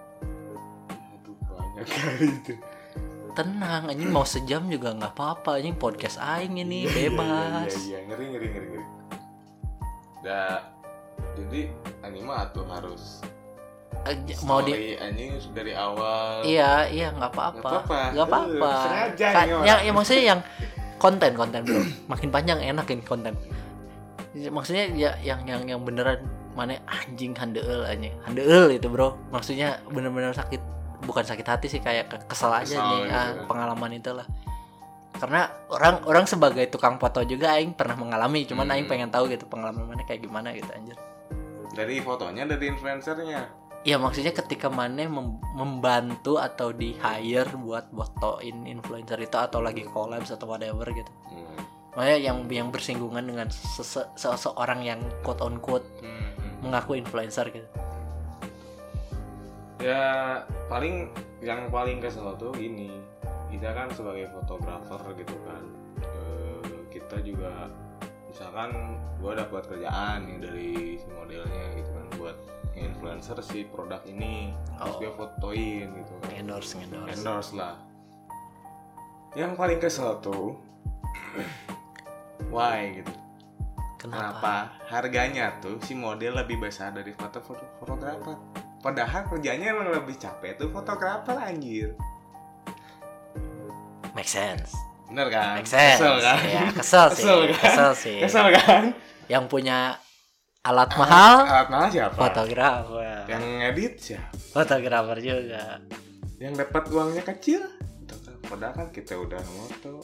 [1.17, 2.53] Aduh banyak kali itu
[3.35, 7.71] tenang anjing mau sejam juga nggak apa-apa anjing podcast aing ini Iya, iya, bebas.
[7.75, 8.85] iya, iya, ngeri ngeri ngeri ngeri.
[10.23, 10.41] Da
[11.35, 11.61] jadi
[12.01, 13.19] anime tuh harus
[14.43, 16.45] mau di anjing dari awal.
[16.45, 17.71] Iya iya nggak apa-apa.
[18.13, 18.69] Nggak apa-apa.
[18.69, 19.27] Eh, sengaja
[19.65, 20.39] yang, yang maksudnya yang
[20.95, 21.81] konten konten bro.
[22.07, 23.33] Makin panjang enak ini konten.
[24.35, 26.21] Maksudnya ya yang yang yang beneran
[26.53, 28.13] mana anjing handeel anjing.
[28.23, 29.17] Handeel itu bro.
[29.31, 30.61] Maksudnya bener-bener sakit
[31.03, 33.33] bukan sakit hati sih kayak ke- kesel aja Kesel nih gitu ah, kan.
[33.45, 34.25] pengalaman itu lah
[35.15, 38.43] karena orang orang sebagai tukang foto juga aing pernah mengalami.
[38.43, 38.73] Cuman Hmm.
[38.75, 40.97] aing pengen tahu gitu pengalaman mana kayak gimana gitu anjir.
[41.71, 48.65] Dari fotonya dari influencernya ya maksudnya ketika mana mem- membantu atau di hire buat fotoin
[48.65, 51.61] influencer itu atau lagi collabs atau whatever gitu hmm.
[51.93, 56.65] makanya yang yang bersinggungan dengan sese- seseorang yang quote on quote Hmm, hmm.
[56.65, 57.69] mengaku influencer gitu
[59.85, 61.13] ya paling
[61.45, 62.89] yang paling kesel tuh gini
[63.53, 65.63] kita kan sebagai fotografer gitu kan
[66.01, 67.69] eh, kita juga
[68.35, 72.35] misalkan gua dapat kerjaan nih dari si modelnya gitu kan buat
[72.75, 74.99] influencer si produk ini terus Oh.
[74.99, 77.79] gue fotoin gitu kan endorse endorse endorse lah
[79.39, 80.59] yang paling kesel tuh
[82.51, 83.15] why gitu
[83.95, 84.55] kenapa, Kenapa?
[84.91, 88.35] Harganya tuh si model lebih besar dari foto foto fotografer.
[88.83, 91.95] Padahal kerjanya emang lebih capek tuh fotografer anjir.
[94.13, 94.75] make sense
[95.15, 95.55] Bener kan?
[95.55, 96.37] make sense Kesel kan?
[96.43, 97.55] ya kesel sih Kesel kan?
[97.63, 98.83] kesel sih Kesel kan?
[99.25, 99.95] yang punya
[100.59, 102.19] alat mahal Alat mahal siapa?
[102.19, 104.35] fotografer Yang ngedit siapa?
[104.51, 105.79] fotografer juga
[106.35, 107.63] Yang dapat uangnya kecil?
[108.03, 108.43] Fotografer.
[108.43, 110.03] Padahal kan kita udah moto,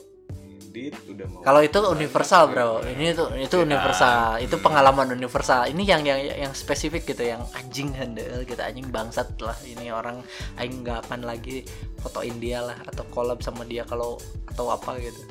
[0.71, 1.41] udah mau.
[1.43, 3.63] Kalau itu universal bro, ini tuh itu Ya.
[3.67, 5.67] universal, itu pengalaman universal.
[5.67, 9.55] Ini yang yang yang spesifik gitu, yang anjing handel gitu, anjing bangsat lah.
[9.67, 10.23] Ini orang
[10.55, 11.67] aing nggak akan lagi
[11.99, 14.15] fotoin dia lah atau collab sama dia kalau
[14.47, 15.21] atau apa gitu.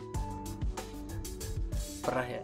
[2.04, 2.42] Pernah ya?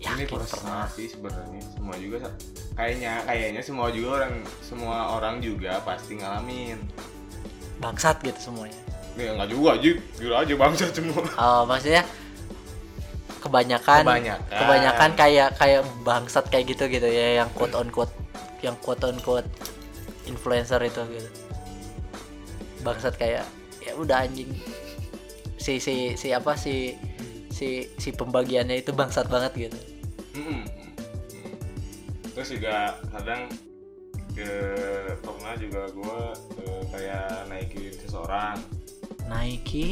[0.00, 0.96] ini Yakin personal pernah.
[0.96, 2.32] sih sebenarnya semua juga
[2.72, 4.34] kayaknya kayaknya semua juga orang
[4.64, 6.80] semua orang juga pasti ngalamin
[7.80, 8.76] Bangsat gitu semuanya.
[9.20, 11.20] Nih enggak juga aja, gila aja bangsa semua.
[11.36, 12.02] Oh maksudnya
[13.40, 14.52] kebanyakan Kebanyakan.
[14.52, 18.12] kebanyakan kayak kayak bangsat kayak gitu gitu ya yang quote on quote
[18.60, 19.48] yang quote on quote
[20.28, 21.28] influencer itu gitu
[22.80, 23.48] bangsat kayak
[23.80, 24.52] ya udah anjing
[25.56, 26.92] si si si apa si
[27.48, 29.78] si si pembagiannya itu bangsat banget gitu
[30.36, 30.62] Mm-mm.
[32.36, 33.48] Terus juga kadang
[34.30, 34.52] ke
[35.18, 36.20] pernah juga gue
[36.92, 38.60] kayak naikin seseorang
[39.30, 39.86] Nike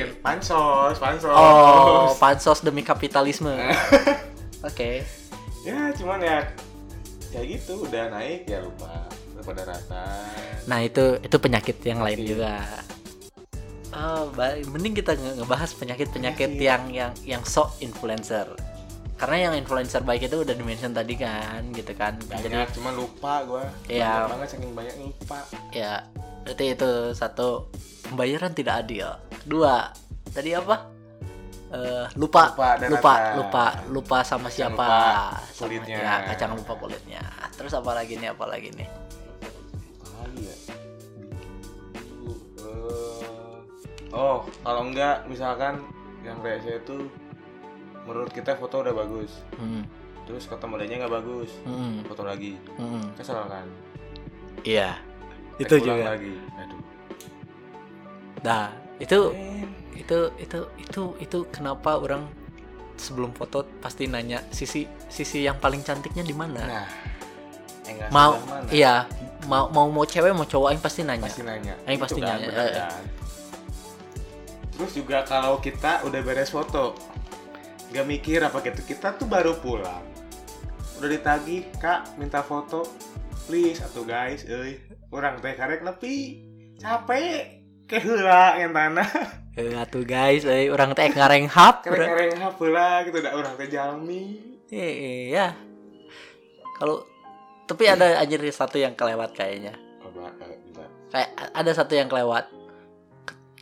[0.00, 0.06] naikin.
[0.18, 1.28] Pansos pansos.
[1.28, 3.52] Oh pansos demi kapitalisme.
[4.68, 5.04] Oke.
[5.62, 6.48] Ya cuman ya
[7.28, 9.04] kayak gitu udah naik ya lupa.
[9.36, 10.04] Udah pada rata.
[10.64, 12.26] Nah itu itu penyakit yang lain Iya.
[12.26, 12.54] juga.
[13.88, 14.32] Oh
[14.68, 18.48] mending kita nge- ngebahas penyakit penyakit yang yang yang sok influencer.
[19.18, 22.16] Karena yang influencer baik itu udah dimention tadi kan gitu kan.
[22.24, 24.24] Banyak jadi cuman lupa gue Iya.
[24.24, 25.38] banyak banget saking banyak lupa.
[25.68, 26.06] Ya
[26.44, 27.68] berarti itu satu
[28.08, 29.08] pembayaran tidak adil.
[29.44, 29.92] Dua
[30.28, 30.76] tadi apa?
[31.68, 33.36] Eh, lupa Lupa lupa rata.
[33.36, 34.88] lupa lupa sama Kacang siapa.
[34.88, 35.04] lupa
[35.46, 35.96] Sama- kulitnya.
[35.98, 37.22] ya, kacang lupa kulitnya.
[37.54, 38.88] Terus apa lagi nih apa lagi nih?
[40.16, 40.56] Lagi ya?
[42.58, 43.56] Eh,
[44.10, 45.84] oh kalau enggak misalkan
[46.20, 47.08] yang rese itu
[48.02, 49.32] menurut kita foto udah bagus.
[49.54, 49.84] Hmm.
[50.24, 52.04] terus kata modelnya nggak bagus Hmm.
[52.04, 52.56] foto lagi.
[52.76, 53.00] Hmm.
[53.12, 53.64] kesel kan?
[54.60, 54.96] Iya
[55.54, 56.12] Tag itu juga.
[56.12, 56.36] lagi.
[56.54, 56.80] Aduh
[58.42, 59.34] nah itu
[59.98, 62.26] itu itu itu itu kenapa orang
[62.98, 66.60] sebelum foto pasti nanya sisi sisi yang paling cantiknya di mana?
[66.66, 66.88] Nah
[68.12, 68.68] mau mana?
[68.68, 69.08] iya
[69.48, 71.30] mau mau mau cewek mau cowok aing pasti nanya.
[71.30, 71.74] Pasti nanya.
[71.88, 72.74] Aing Itu pasti kan, nanya, bener eh.
[72.76, 73.04] kan?
[74.78, 76.94] terus juga kalau kita udah beres foto
[77.90, 78.94] nggak mikir apa gitu.
[78.94, 80.04] Kita tuh baru pulang.
[81.00, 82.84] Udah ditagih kak minta foto
[83.48, 83.80] please.
[83.80, 84.78] Atau guys eh.
[85.08, 86.44] Orang teh karek nepi.
[86.78, 87.57] Capek
[87.88, 89.08] kayak heula yang tanah
[89.58, 91.82] Eh, atuh guys, eh, orang teh ngareng hap.
[91.82, 94.38] heula gitu udah orang teh jalmi
[94.70, 95.50] Eh, ya.
[96.78, 97.02] Kalau
[97.66, 99.74] tapi ada anjir satu yang kelewat kayaknya.
[99.74, 100.90] eh.
[101.10, 102.46] Kayak ada satu yang kelewat.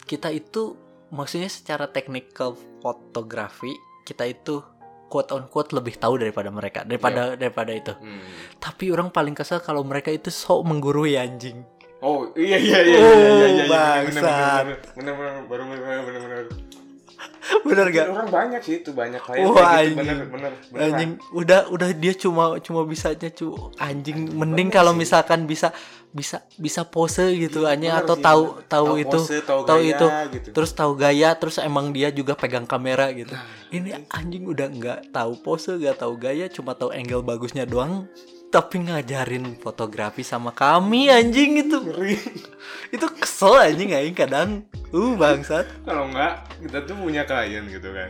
[0.04, 0.76] Kita itu
[1.08, 3.72] maksudnya secara technical fotografi
[4.04, 4.60] kita itu
[5.08, 7.94] quote on quote lebih tahu daripada mereka daripada daripada itu.
[7.94, 8.20] Hmm.
[8.58, 11.62] Tapi orang paling kesel kalau mereka itu sok menggurui anjing.
[12.06, 14.62] Oh iya iya iya Oh, iya iya iya bangsat.
[14.94, 16.46] bener bener bener bener bener bener bener
[17.62, 18.06] Bener gak?
[18.08, 19.94] orang banyak sih itu banyak kayak gitu anjing.
[19.96, 25.46] bener bener bener Anjing udah udah dia cuma cuma bisanya cu anjing mending kalau misalkan
[25.46, 25.70] bisa
[26.10, 28.66] bisa bisa pose gitu anjing Bener atau sih, tahu bener.
[28.66, 30.48] tahu Tahu itu pose, tahu tahu gaya, itu gitu.
[30.52, 33.30] terus tahu gaya terus emang dia juga pegang kamera gitu.
[33.30, 38.10] Nah, Ini anjing udah nggak tahu pose nggak tahu gaya cuma tahu angle bagusnya doang
[38.56, 41.76] tapi ngajarin fotografi sama kami anjing itu.
[42.88, 44.64] Itu kesel anjing aing kadang.
[44.96, 45.68] Uh bangsat.
[45.84, 48.08] Kalau enggak kita tuh punya klien gitu kan.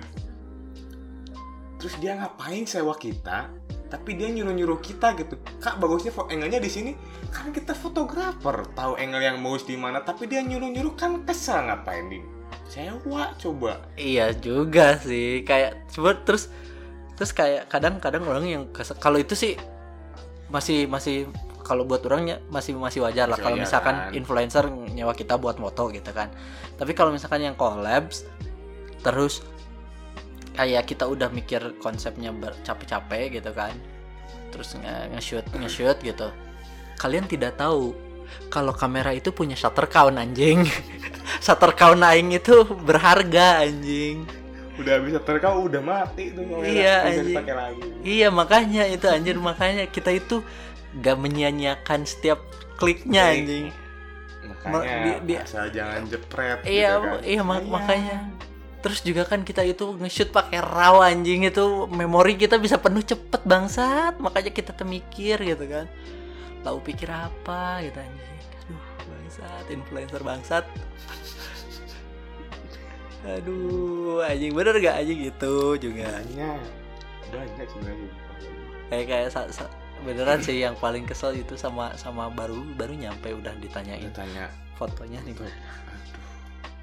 [1.82, 3.50] Terus dia ngapain sewa kita
[3.90, 5.34] tapi dia nyuruh nyuruh kita gitu.
[5.58, 6.94] Kak bagusnya angle-nya di sini.
[7.34, 8.70] Kan kita fotografer.
[8.70, 12.22] Tahu angle yang bagus di mana tapi dia nyuruh nyuruh kan kesel ngapain di
[12.70, 13.82] sewa coba.
[13.98, 15.42] Iya juga sih.
[15.42, 16.54] Kayak coba terus
[17.18, 18.62] terus kayak kadang-kadang orang yang
[19.02, 19.58] kalau itu sih
[20.52, 21.26] masih masih
[21.66, 24.14] kalau buat orangnya masih masih wajar lah kalau misalkan kan?
[24.14, 26.30] influencer nyewa kita buat moto gitu kan.
[26.78, 28.22] Tapi kalau misalkan yang collabs
[29.02, 29.42] terus
[30.54, 33.76] kayak kita udah mikir konsepnya bercapek-capek gitu kan
[34.48, 36.30] terus nge- nge-shoot nge-shoot gitu.
[36.96, 37.92] Kalian tidak tahu
[38.48, 40.66] kalau kamera itu punya shutter count anjing.
[41.44, 44.45] Shutter count aing itu berharga anjing
[44.76, 46.44] udah bisa terkau udah mati tuh.
[46.60, 50.44] Iya, dipakai lagi Iya makanya itu anjir makanya kita itu
[50.96, 52.40] gak menyia-nyiakan setiap
[52.74, 53.40] kliknya Klik.
[53.42, 53.66] anjing.
[54.62, 57.18] makanya di- di- asal jangan jepret Iya gitu kan.
[57.22, 57.70] iya mak- Sayang.
[57.70, 58.18] makanya.
[58.76, 63.42] Terus juga kan kita itu nge-shoot pakai RAW anjing itu memori kita bisa penuh cepet
[63.42, 65.86] bangsat makanya kita tuh mikir gitu kan.
[66.62, 68.38] Tahu pikir apa gitu anjing.
[68.64, 70.64] Aduh bangsat influencer bangsat.
[73.26, 74.54] Aduh anjing.
[74.54, 75.18] Bener gak anjing?
[75.26, 76.06] Gitu juga.
[76.22, 76.60] banyak.
[77.34, 78.10] Banyak sebenarnya.
[78.86, 79.72] Kayak kayak sa- sa-
[80.06, 85.18] beneran sih yang paling kesel itu sama sama baru baru nyampe udah ditanyain tanya fotonya
[85.24, 85.34] nih.
[85.34, 85.50] Aduh,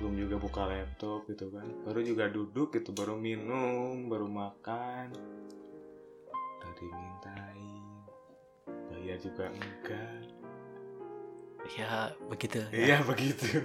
[0.01, 1.63] belum juga buka laptop gitu kan.
[1.87, 5.13] Baru juga duduk gitu baru minum baru makan.
[6.59, 7.79] Udah dimintain.
[8.91, 10.25] Bayar juga enggak.
[11.79, 12.59] Ya begitu.
[12.75, 13.63] Iya begitu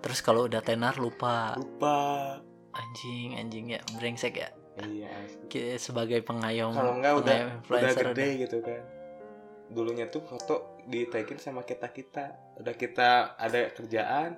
[0.00, 1.56] terus kalau udah tenar lupa.
[1.56, 2.38] Lupa.
[2.76, 4.50] Anjing anjing ya brengsek ya.
[4.76, 5.80] Iya asli.
[5.80, 8.82] Sebagai pengayom kalau enggak udah udah gede gitu kan.
[9.72, 14.36] Dulunya tuh foto ditagin sama kita kita udah kita ada kerjaan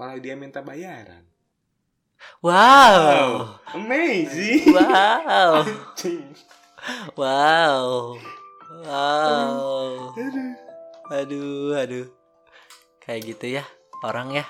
[0.00, 1.24] malah dia minta bayaran.
[2.40, 3.60] Wow.
[3.76, 4.72] Amazing.
[4.76, 5.64] Wow.
[5.64, 6.28] Anjing.
[7.12, 8.16] wow.
[8.84, 9.52] Wow.
[11.12, 12.08] Aduh aduh.
[13.04, 13.64] Kayak gitu ya
[14.02, 14.44] orang ya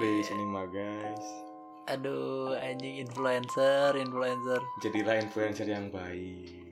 [0.00, 1.26] ini mah guys.
[1.90, 4.60] Aduh anjing influencer influencer.
[4.80, 6.62] Jadilah influencer yang baik.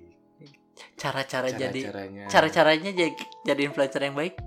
[0.97, 2.25] Cara-cara jadi cara-caranya.
[2.33, 3.13] cara-caranya jadi,
[3.45, 4.39] jadi influencer yang baik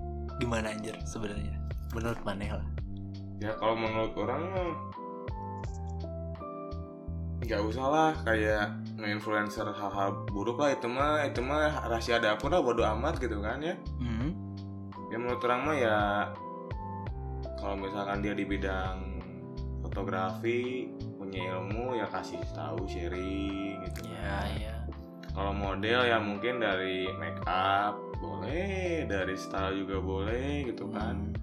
[0.42, 1.54] gimana anjir sebenarnya?
[1.94, 2.74] Menurut mana lah
[3.44, 4.44] ya kalau menurut orang
[7.44, 12.64] nggak usah lah kayak nge-influencer hal-hal buruk lah itu mah itu mah rahasia dapur lah
[12.64, 13.76] bodo amat gitu kan ya?
[14.00, 14.32] Hmm.
[15.12, 15.96] ya menurut orang mah ya
[17.64, 19.24] kalau misalkan dia di bidang
[19.80, 24.76] fotografi punya ilmu ya kasih tahu sharing gitu ya ya
[25.32, 31.34] kalau model ya mungkin dari make up boleh dari style juga boleh gitu kan.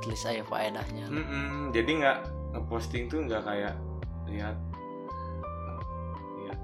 [0.00, 1.10] Tulis aja faedahnya.
[1.10, 2.18] Mm-mm, jadi nggak
[2.54, 3.74] ngeposting tuh nggak kayak
[4.30, 4.56] lihat
[6.38, 6.58] lihat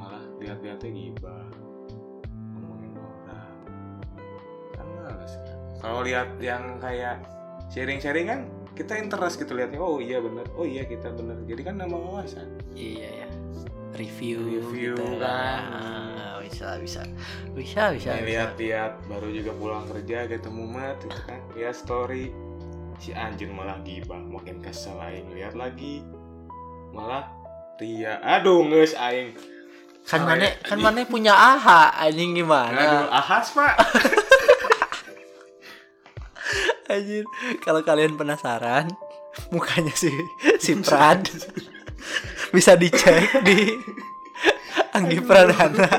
[0.00, 1.44] malah lihat-lihatnya gibah
[5.80, 7.24] kalau lihat yang kayak
[7.72, 8.40] sharing-sharing kan
[8.76, 11.40] kita interest gitu lihatnya oh iya bener oh iya kita bener.
[11.48, 12.48] Jadi kan nama wawasan.
[12.76, 13.28] Iya ya
[14.00, 15.60] review Review, gitu kan.
[15.68, 17.02] Ah, bisa bisa.
[17.52, 21.40] Bisa bisa, lihat-lihat baru juga pulang kerja ketemu mat gitu kan.
[21.52, 22.32] Lihat story.
[23.00, 25.32] Si anjir malah gibah makin kesel aing.
[25.32, 26.04] Lihat lagi
[26.92, 27.28] malah
[27.80, 28.20] Ria.
[28.20, 29.36] Aduh nges aing.
[30.04, 33.76] Kan mana ya, kan mana punya aha anjing aduh gimana ahas pak
[36.90, 37.24] anjir.
[37.62, 38.90] Kalau kalian penasaran
[39.54, 40.10] mukanya si
[40.58, 41.30] si Prad
[42.50, 43.78] bisa dicek di
[44.96, 45.90] Anggi Pradana.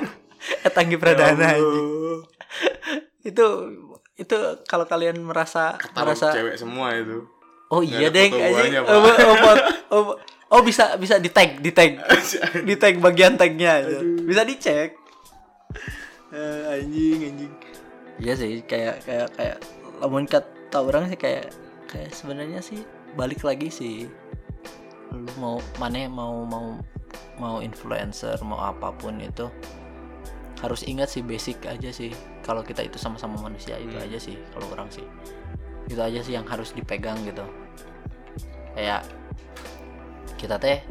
[0.65, 1.65] Eh Anggi Pradana Ya
[3.21, 3.47] itu
[4.17, 7.25] itu kalau kalian merasa Taruh merasa cewek semua itu.
[7.71, 8.83] oh iya deh anjing.
[8.83, 8.91] Pak.
[8.91, 9.57] oh, oh, oh,
[9.95, 10.05] oh,
[10.51, 12.03] oh, bisa bisa di tag di tag.
[12.67, 13.79] Di tag bagian tagnya.
[13.79, 14.03] Aja.
[14.03, 14.99] bisa dicek.
[16.35, 17.53] Eh, anjing anjing.
[18.19, 19.57] Iya sih kayak kayak kayak
[20.03, 20.27] lamun
[20.71, 21.51] kata orang sih kayak
[21.91, 22.87] kayak sebenarnya sih
[23.19, 24.07] balik lagi sih.
[25.11, 26.79] Lu mau mana mau mau
[27.35, 29.51] mau influencer mau apa pun itu
[30.63, 32.15] harus ingat sih basic aja sih.
[32.39, 34.07] Kalau kita itu sama-sama manusia itu Hmm.
[34.07, 35.03] aja sih kalau orang sih.
[35.91, 37.43] Itu aja sih yang harus dipegang gitu.
[38.71, 39.03] Kayak
[40.39, 40.87] kita teh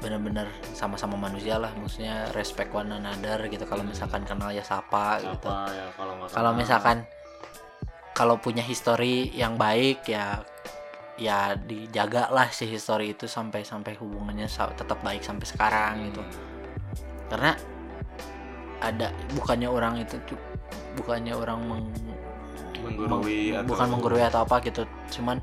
[0.00, 3.68] bener-bener sama-sama manusia lah maksudnya respect one another gitu.
[3.68, 5.52] Kalau misalkan kenal ya sapa gitu.
[5.52, 5.92] Ya
[6.32, 7.04] kalau misalkan
[8.20, 10.44] kalau punya histori yang baik ya
[11.16, 14.44] ya dijaga lah si histori itu sampai sampai hubungannya
[14.76, 16.20] tetap baik sampai sekarang gitu
[17.32, 17.56] karena
[18.84, 20.20] ada bukannya orang itu
[21.00, 21.88] bukannya orang meng,
[22.84, 24.84] menggurui meng- atau bukan menggurui atau apa gitu
[25.16, 25.40] cuman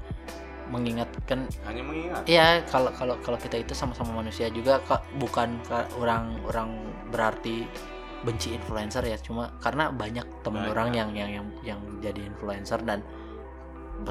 [0.68, 2.22] mengingatkan hanya mengingat.
[2.28, 4.84] Iya, kalau kalau kalau kita itu sama-sama manusia juga
[5.16, 6.76] bukan ka- orang orang
[7.08, 7.64] berarti
[8.24, 10.74] benci influencer ya, cuma karena banyak teman Banyak.
[10.74, 13.06] orang yang yang yang yang jadi influencer dan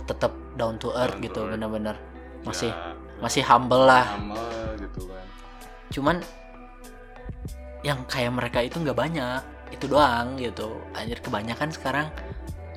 [0.06, 1.96] tetap down to earth Down gitu, bener-bener
[2.42, 4.06] masih Ya, masih humble lah.
[4.14, 4.42] sama
[4.78, 5.26] gitu kan.
[5.90, 6.16] Cuman
[7.82, 9.40] yang kayak mereka itu nggak banyak,
[9.70, 10.78] itu doang gitu.
[10.94, 12.06] Anjir kebanyakan sekarang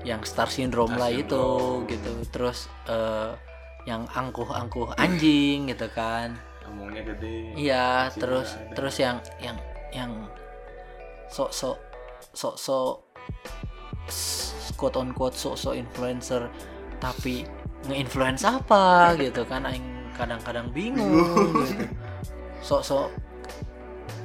[0.05, 1.89] yang star syndrome Star lah itu syndrome.
[1.89, 2.11] gitu.
[2.29, 3.31] Terus eh,
[3.89, 6.37] yang angkuh-angkuh anjing gitu kan.
[6.69, 7.57] Ngomongnya gede.
[7.57, 8.73] Iya, terus ada.
[8.77, 9.57] terus yang yang
[9.89, 10.11] yang
[11.29, 11.77] sok sok
[12.33, 12.93] sok sok
[14.77, 16.49] quote on quote sok sok influencer
[16.99, 17.47] tapi
[17.87, 21.85] nge-influence apa gitu kan aing kadang-kadang bingung gitu.
[22.59, 23.07] Sok sok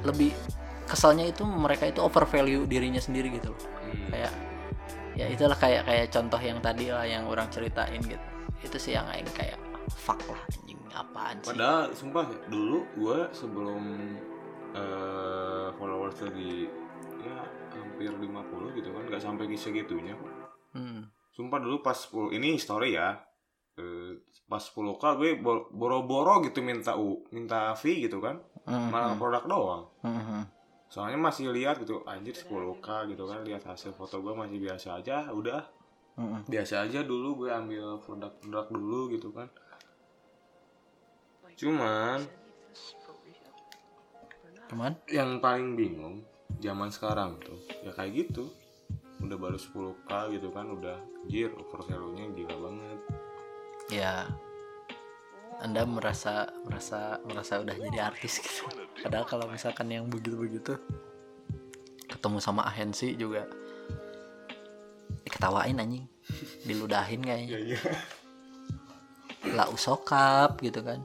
[0.03, 0.35] lebih
[0.85, 3.61] kesalnya itu mereka itu over value dirinya sendiri gitu loh.
[3.63, 4.11] Hmm.
[4.11, 4.33] Kayak
[5.15, 8.27] ya itulah kayak kayak contoh yang tadi lah yang orang ceritain gitu.
[8.59, 9.55] Itu sih yang aing kayak
[9.87, 11.55] fuck lah anjing apaan sih.
[11.55, 13.81] Padahal sumpah dulu gue sebelum
[14.75, 16.67] eh followers lagi
[17.25, 17.41] ya
[17.73, 20.31] hampir 50 gitu kan nggak sampai segitunya kok.
[20.77, 21.09] Hmm.
[21.33, 23.17] Sumpah dulu pas 10 ini story ya.
[23.75, 24.15] Eh,
[24.47, 29.19] pas 10k gue bo- boro-boro gitu minta u minta fee gitu kan Hmm, malah hmm,
[29.19, 30.43] produk doang hmm, hmm.
[30.89, 35.27] soalnya masih lihat gitu anjir 10k gitu kan lihat hasil foto gue masih biasa aja
[35.27, 35.59] udah
[36.15, 36.47] Mm-mm.
[36.47, 39.51] biasa aja dulu gue ambil produk-produk dulu gitu kan
[41.59, 42.23] cuman
[44.65, 46.23] Cuman yang paling bingung
[46.61, 48.49] zaman sekarang tuh ya kayak gitu
[49.23, 50.97] udah baru 10k gitu kan udah
[51.31, 52.99] jir over nya gila banget
[53.89, 54.27] ya
[55.63, 58.67] Anda merasa merasa merasa udah jadi artis gitu.
[58.99, 60.75] Padahal kalau misalkan yang begitu-begitu
[62.11, 63.47] ketemu sama agensi juga
[65.23, 66.05] diketawain anjing,
[66.67, 67.55] diludahin kayaknya.
[67.55, 67.79] iya
[69.55, 70.99] Lah usokap gitu kan.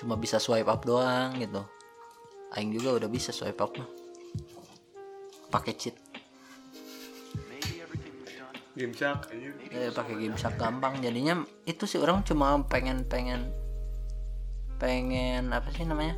[0.00, 1.60] Cuma bisa swipe up doang gitu.
[2.58, 3.88] Aing juga udah bisa swipe up mah.
[5.50, 5.96] Pakai cheat.
[8.80, 9.28] game shark
[9.74, 13.52] eh, pakai gimsak gampang jadinya itu sih orang cuma pengen pengen
[14.80, 16.16] pengen apa sih namanya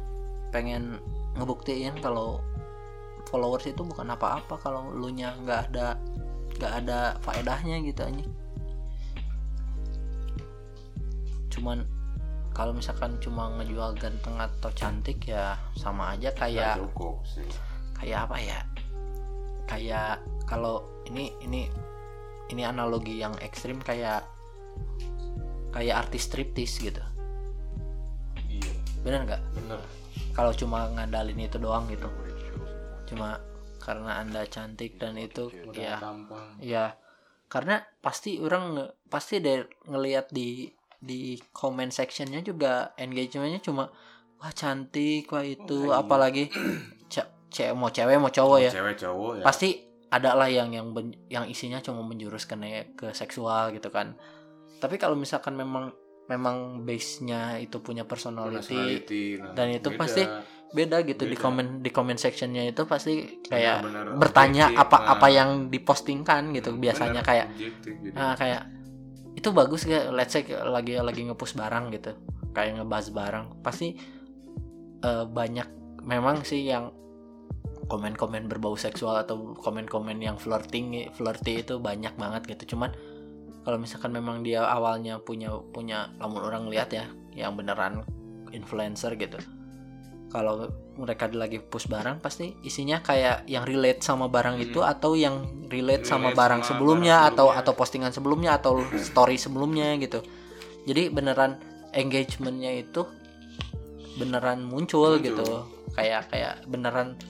[0.55, 1.03] pengen
[1.35, 2.39] ngebuktiin kalau
[3.27, 5.99] followers itu bukan apa-apa kalau lu nya nggak ada
[6.61, 8.31] nggak ada faedahnya gitu anjing
[11.51, 11.83] cuman
[12.53, 17.49] kalau misalkan cuma ngejual ganteng atau cantik ya sama aja kayak Nggak cukup sih.
[17.97, 18.59] kayak apa ya?
[19.69, 21.69] Kayak kalau ini ini
[22.53, 24.25] ini analogi yang ekstrim kayak
[25.73, 27.01] kayak artis striptis gitu.
[28.49, 28.73] Iya.
[29.01, 29.43] Bener nggak?
[29.57, 29.81] Bener.
[30.37, 32.09] Kalau cuma ngandalin itu doang gitu.
[33.09, 33.41] Cuma
[33.83, 36.95] karena anda cantik dan itu udah ya tampang ya
[37.51, 38.79] karena pasti orang
[39.11, 40.71] pasti deh ngelihat di
[41.03, 43.91] di comment sectionnya juga engagementnya cuma
[44.39, 45.99] wah cantik wah itu Oh, iya.
[45.99, 46.47] apalagi
[47.09, 49.69] ce- ce- mau cewek mau cowok ya cewek cowok ya pasti
[50.09, 52.55] ada lah yang yang ben- yang isinya cuma menjurus ke
[52.95, 54.15] ke seksual gitu kan
[54.79, 55.91] tapi kalau misalkan memang
[56.25, 59.99] memang base nya itu punya personality Personality, nah, dan itu beda.
[59.99, 60.23] pasti
[60.73, 61.43] beda gitu di Beda.
[61.43, 65.13] komen di comment sectionnya itu pasti kayak Benar-benar bertanya objektif, apa nah.
[65.13, 68.15] apa yang dipostingkan gitu biasanya kayak objektif gitu.
[68.15, 68.63] nah, kayak
[69.33, 72.13] itu bagus gak let's say lagi lagi ngepush barang gitu.
[72.53, 73.47] Kayak ngebahas barang.
[73.65, 73.97] Pasti
[75.03, 75.69] eh, banyak
[76.05, 76.93] memang sih yang
[77.89, 82.77] komen-komen berbau seksual atau komen-komen yang flirting flirty itu banyak banget gitu.
[82.77, 82.93] Cuman
[83.63, 88.03] kalau misalkan memang dia awalnya punya punya lamun orang lihat ya yang beneran
[88.53, 89.39] influencer gitu
[90.33, 95.69] kalau mereka lagi push barang pasti isinya kayak yang relate sama barang itu atau yang
[95.69, 96.33] relate sama Hmm.
[96.33, 97.61] Relate barang sama sebelumnya barang atau sebelumnya.
[97.61, 100.25] atau postingan sebelumnya atau story sebelumnya gitu
[100.89, 101.61] jadi beneran
[101.93, 103.05] engagementnya itu
[104.17, 105.25] beneran muncul, Muncul.
[105.25, 105.49] gitu
[105.93, 107.21] kayak kayak beneran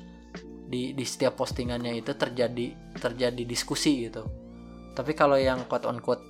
[0.71, 4.25] di di setiap postingannya itu terjadi terjadi diskusi gitu
[4.95, 6.23] tapi kalau yang quote on quote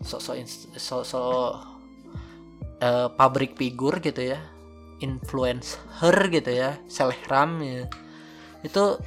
[0.00, 0.32] so so
[0.76, 1.20] so, so
[2.80, 4.55] eh, pabrik figur gitu ya
[5.00, 7.84] influencer gitu ya selebgram ya.
[8.64, 9.00] Itu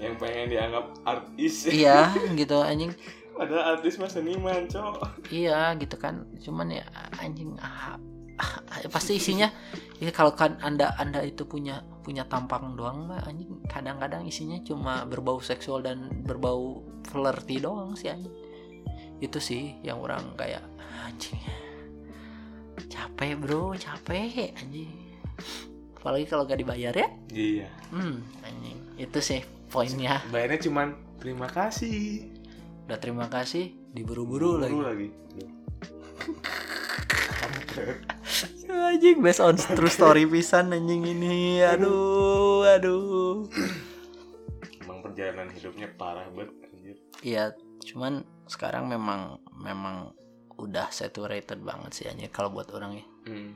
[0.00, 1.68] yang pengen dianggap artis.
[1.68, 2.10] Iya
[2.40, 2.92] gitu anjing.
[3.32, 6.26] Padahal artis mah seniman cok iya gitu kan.
[6.42, 6.84] Cuman ya
[7.20, 7.96] anjing ah,
[8.40, 8.56] ah,
[8.90, 9.48] pasti isinya
[10.02, 15.06] ya kalau kan anda anda itu punya punya tampang doang mah anjing kadang-kadang isinya cuma
[15.06, 18.34] berbau seksual dan berbau flirty doang sih anjing.
[19.22, 20.66] Itu sih yang orang kayak
[21.06, 21.38] anjing
[22.92, 25.01] capek bro capek anjing
[25.96, 27.08] apalagi kalau gak dibayar ya?
[27.30, 27.70] Iya.
[27.94, 28.78] Hmm anjing.
[28.98, 30.18] Itu sih poinnya.
[30.34, 32.26] Bayarnya cuman terima kasih.
[32.90, 34.76] Udah terima kasih diburu-buru lagi.
[34.76, 35.08] lagi.
[38.72, 41.62] Anjing based on true story pisan anjing ini.
[41.64, 43.48] Aduh aduh.
[44.82, 46.96] Emang perjalanan hidupnya parah banget anjir.
[47.22, 47.44] Iya,
[47.84, 50.12] cuman sekarang memang memang
[50.60, 53.06] udah saturated banget sih anjir kalau buat orang ya.
[53.30, 53.50] hmm.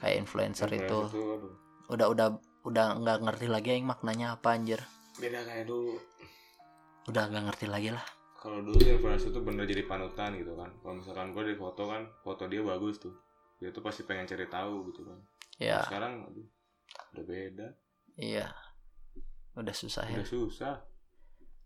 [0.00, 1.54] Kayak influencer itu aduh.
[1.88, 2.26] udah udah
[2.62, 4.80] udah nggak ngerti lagi yang maknanya apa anjir.
[5.14, 5.96] beda kayak dulu
[7.06, 8.04] Udah nggak ngerti lagi lah.
[8.36, 12.08] kalau dulu influencer tuh bener jadi panutan gitu kan kalau misalkan gue di foto kan
[12.18, 13.12] foto dia bagus tuh
[13.56, 15.20] dia tuh pasti pengen cari tahu gitu kan
[15.56, 16.48] Ya, sekarang aduh
[17.12, 17.68] udah beda
[18.16, 18.48] iya.
[19.52, 20.16] Udah susah ya.
[20.16, 20.74] udah susah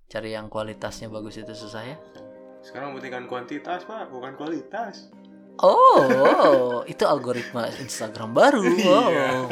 [0.05, 1.97] Cari yang kualitasnya bagus itu susah ya.
[2.61, 5.15] sekarang membuktikan kuantitas pak bukan kualitas
[5.59, 8.63] Oh, itu algoritma Instagram baru.
[8.75, 8.91] Iya.
[8.91, 9.47] Oh.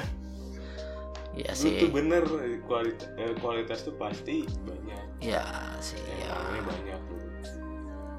[1.33, 1.81] Iya Dulu sih.
[1.81, 2.23] tuh bener
[2.69, 3.09] kualitas
[3.41, 5.41] kualitas tuh pasti banyak Iya
[5.81, 5.97] sih.
[6.21, 6.37] Ya.
[6.37, 7.01] namanya banyak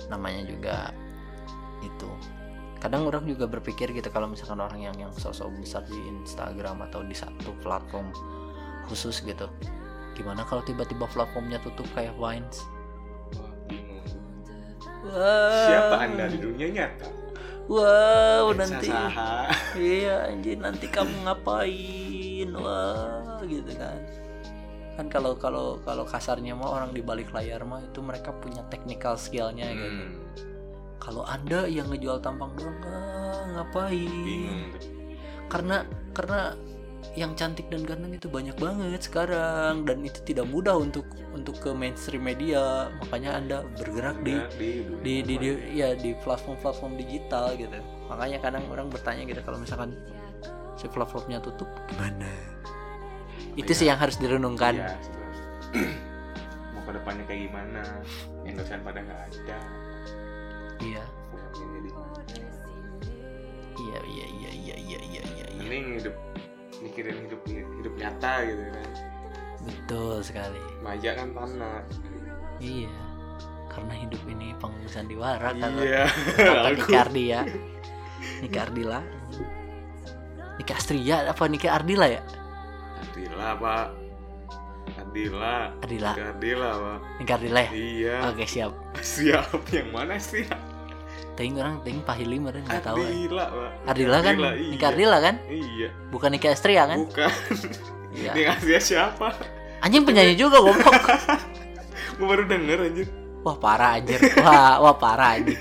[0.10, 0.76] namanya juga
[1.86, 2.10] itu
[2.82, 7.06] kadang orang juga berpikir gitu kalau misalkan orang yang yang sosok besar di Instagram atau
[7.06, 8.10] di satu platform
[8.90, 9.46] khusus gitu
[10.18, 12.66] gimana kalau tiba-tiba platformnya tutup kayak Vines
[13.38, 14.02] Wah, bingung
[15.06, 17.08] Wah, siapa anda di dunia nyata
[17.70, 19.52] wow Lensa nanti saha.
[19.78, 22.50] iya anjir nanti kamu ngapain?
[22.56, 24.00] Wah gitu kan.
[24.94, 29.18] Kan kalau kalau kalau kasarnya mah orang di balik layar mah itu mereka punya technical
[29.18, 30.04] skillnya gitu.
[30.06, 30.22] Hmm,
[31.00, 34.12] kalau anda yang ngejual tampang doang ah, ngapain?
[34.12, 34.70] Bingung
[35.54, 35.86] karena
[36.18, 36.58] karena
[37.14, 39.84] yang cantik dan ganteng itu banyak banget sekarang.
[39.84, 41.04] Dan itu tidak mudah untuk
[41.36, 42.90] untuk ke mainstream media.
[43.04, 44.72] Makanya anda bergerak di di
[45.04, 47.78] di di, di- ya di platform-platform digital gitu.
[48.08, 49.94] Makanya kadang orang bertanya gitu kalau misalkan
[50.80, 52.30] si platformnya tutup gimana?
[53.54, 54.74] Itu sih yang harus direnungkan.
[54.78, 54.98] Sebenarnya.
[56.74, 57.82] mau ke depannya kayak gimana?
[58.42, 59.58] Yang dosen pada nggak ada.
[60.82, 61.04] Iya.
[63.74, 65.46] Iya iya iya iya iya iya iya.
[65.54, 65.62] Iya.
[65.62, 66.16] mending hidup
[66.84, 68.90] mikirin hidup hidup nyata gitu kan.
[69.64, 70.62] Betul sekali.
[70.84, 71.80] Maja kan tanah
[72.60, 72.92] iya.
[73.72, 76.06] Karena hidup ini panggung sandiwara kata iya.
[76.36, 77.40] Kata lagu Nika Ardia
[78.44, 79.00] Nika Ardila.
[80.60, 82.22] Nika Astria apa Nika Ardila ya?
[83.02, 83.88] Adila pak.
[85.00, 86.12] Adila Ardila.
[86.14, 87.00] Gak Adila pak.
[87.20, 87.72] Nika Ardila ya?
[87.74, 88.16] Iya.
[88.30, 88.72] Oke siap.
[89.16, 89.60] Siap.
[89.72, 90.44] Yang mana sih
[91.34, 93.10] ting orang ting pahili meren nggak tahu ya.
[93.10, 93.72] Adila pak.
[93.90, 94.36] Ardila kan?
[94.38, 94.88] Ardila, Nika iya.
[94.94, 95.36] Ardila kan?
[95.50, 95.90] Iya.
[96.14, 97.00] Bukan Nika Astria kan?
[97.10, 97.32] Bukan.
[98.14, 98.30] Iya.
[98.38, 99.34] Dia ngasih siapa?
[99.82, 100.86] Anjing penyanyi juga goblok.
[102.22, 103.10] Gue baru denger anjir
[103.44, 104.20] wah parah anjir.
[104.40, 105.60] Wah wah parah anjing.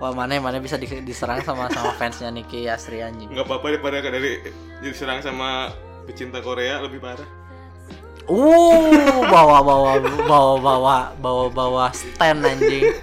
[0.00, 3.28] Wah mana mana bisa di- diserang sama sama fansnya Niki Astria anjing.
[3.28, 4.40] Nggak apa-apa daripada dari
[4.80, 5.70] diserang sama
[6.08, 7.28] pecinta Korea lebih parah.
[8.30, 9.92] Uh, bawa bawa
[10.24, 12.96] bawa bawa bawa bawa stand anjing.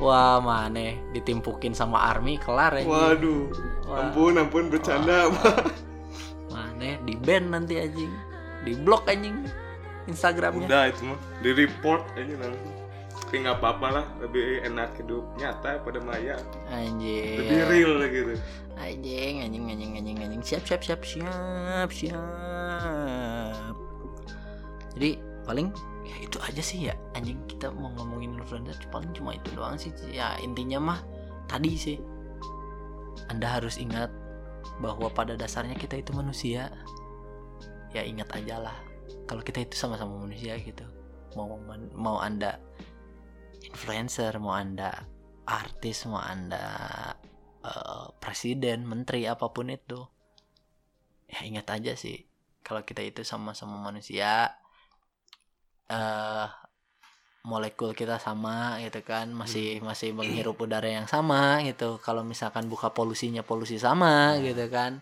[0.00, 2.88] Wah, mana ditimpukin sama army kelar anjing.
[2.88, 3.52] waduh
[3.84, 4.08] Wah.
[4.08, 5.28] ampun ampun bercanda
[6.48, 8.08] Mana di ban nanti anjing.
[8.64, 9.44] Di blok anjing
[10.08, 10.66] Instagramnya.
[10.66, 12.74] udah itu mah di report aja langsung
[13.20, 16.34] tapi apa-apa lah lebih enak hidup nyata pada maya
[16.66, 17.38] Anjing.
[17.38, 18.34] lebih real gitu
[18.74, 20.40] Anjing, anjing, anjing, anjing, anjing.
[20.40, 23.76] Siap, siap, siap, siap, siap.
[24.96, 25.10] Jadi
[25.44, 25.68] paling
[26.10, 26.94] ya itu aja sih ya.
[27.14, 29.94] Anjing kita mau ngomongin influencer paling cuma itu doang sih.
[30.10, 31.00] Ya intinya mah
[31.46, 31.98] tadi sih.
[33.30, 34.10] Anda harus ingat
[34.82, 36.74] bahwa pada dasarnya kita itu manusia.
[37.94, 38.76] Ya ingat aja lah.
[39.30, 40.82] Kalau kita itu sama-sama manusia gitu.
[41.38, 41.62] Mau
[41.94, 42.58] mau anda
[43.62, 45.06] influencer mau anda
[45.46, 46.64] artis mau anda
[47.62, 50.02] eh, presiden menteri apa pun itu.
[51.30, 52.26] Ya ingat aja sih.
[52.66, 54.59] Kalau kita itu sama-sama manusia
[55.90, 56.46] eh
[57.40, 59.32] molekul kita sama gitu kan.
[59.32, 61.98] Masih masih menghirup udara yang sama gitu.
[62.04, 65.00] Kalau misalkan buka polusinya polusi sama gitu kan.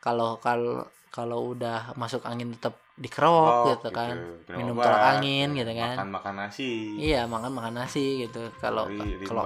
[0.00, 4.42] Kalau kalau kalau udah masuk angin tetap dikerok Oh, gitu kan.
[4.52, 5.96] Minum obat, tolak angin gitu kan.
[5.96, 6.70] makan makan nasi.
[6.98, 8.50] Iya makan makan nasi gitu.
[8.58, 8.88] Kalau
[9.24, 9.44] kalau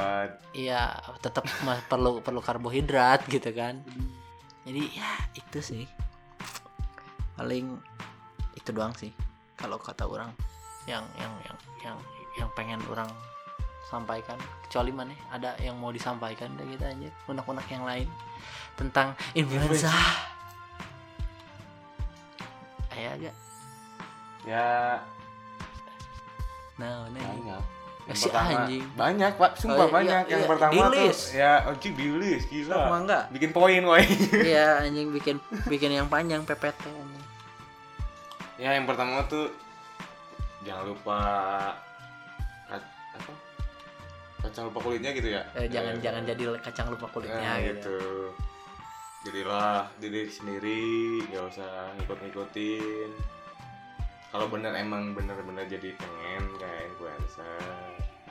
[0.55, 1.45] iya tetap
[1.91, 3.83] perlu perlu karbohidrat gitu kan.
[4.63, 5.85] Jadi ya itu sih.
[7.35, 7.75] Paling
[8.55, 9.11] itu doang sih
[9.63, 10.35] kalau kata orang
[10.85, 11.97] yang yang yang yang
[12.35, 13.07] yang pengen orang
[13.87, 14.35] sampaikan.
[14.67, 18.09] Kecuali mana ada yang mau disampaikan udah gitu aja unek-unek yang lain
[18.75, 19.93] tentang influenza.
[22.93, 23.35] Ayo agak
[24.43, 24.99] ya.
[26.77, 27.63] Nah nih banyak.
[28.03, 28.85] Yang Si pertama anjing.
[28.99, 29.51] banyak pak.
[29.55, 30.23] Sumpah Oh, iya, banyak.
[30.27, 30.51] iya, yang iya.
[30.51, 32.75] pertama tuh ya anjing di list gila.
[32.75, 33.23] Sama enggak.
[33.31, 34.03] Bikin poin woi.
[34.35, 35.37] Iya anjing bikin
[35.71, 37.12] bikin yang panjang PPT anjing.
[38.61, 39.49] Ya yang pertama tuh
[40.67, 41.21] jangan lupa
[43.13, 43.33] apa?
[44.43, 45.43] Kacang lupa kulitnya gitu ya?
[45.55, 47.73] Eh, jangan Eh, jangan jadi kacang lupa kulitnya nah, gitu.
[47.79, 47.99] gitu.
[49.23, 50.83] Jadilah diri sendiri
[51.31, 53.11] nggak usah ngikut-ngikutin.
[54.33, 57.61] Kalau bener emang bener-bener jadi pengen kayak influencer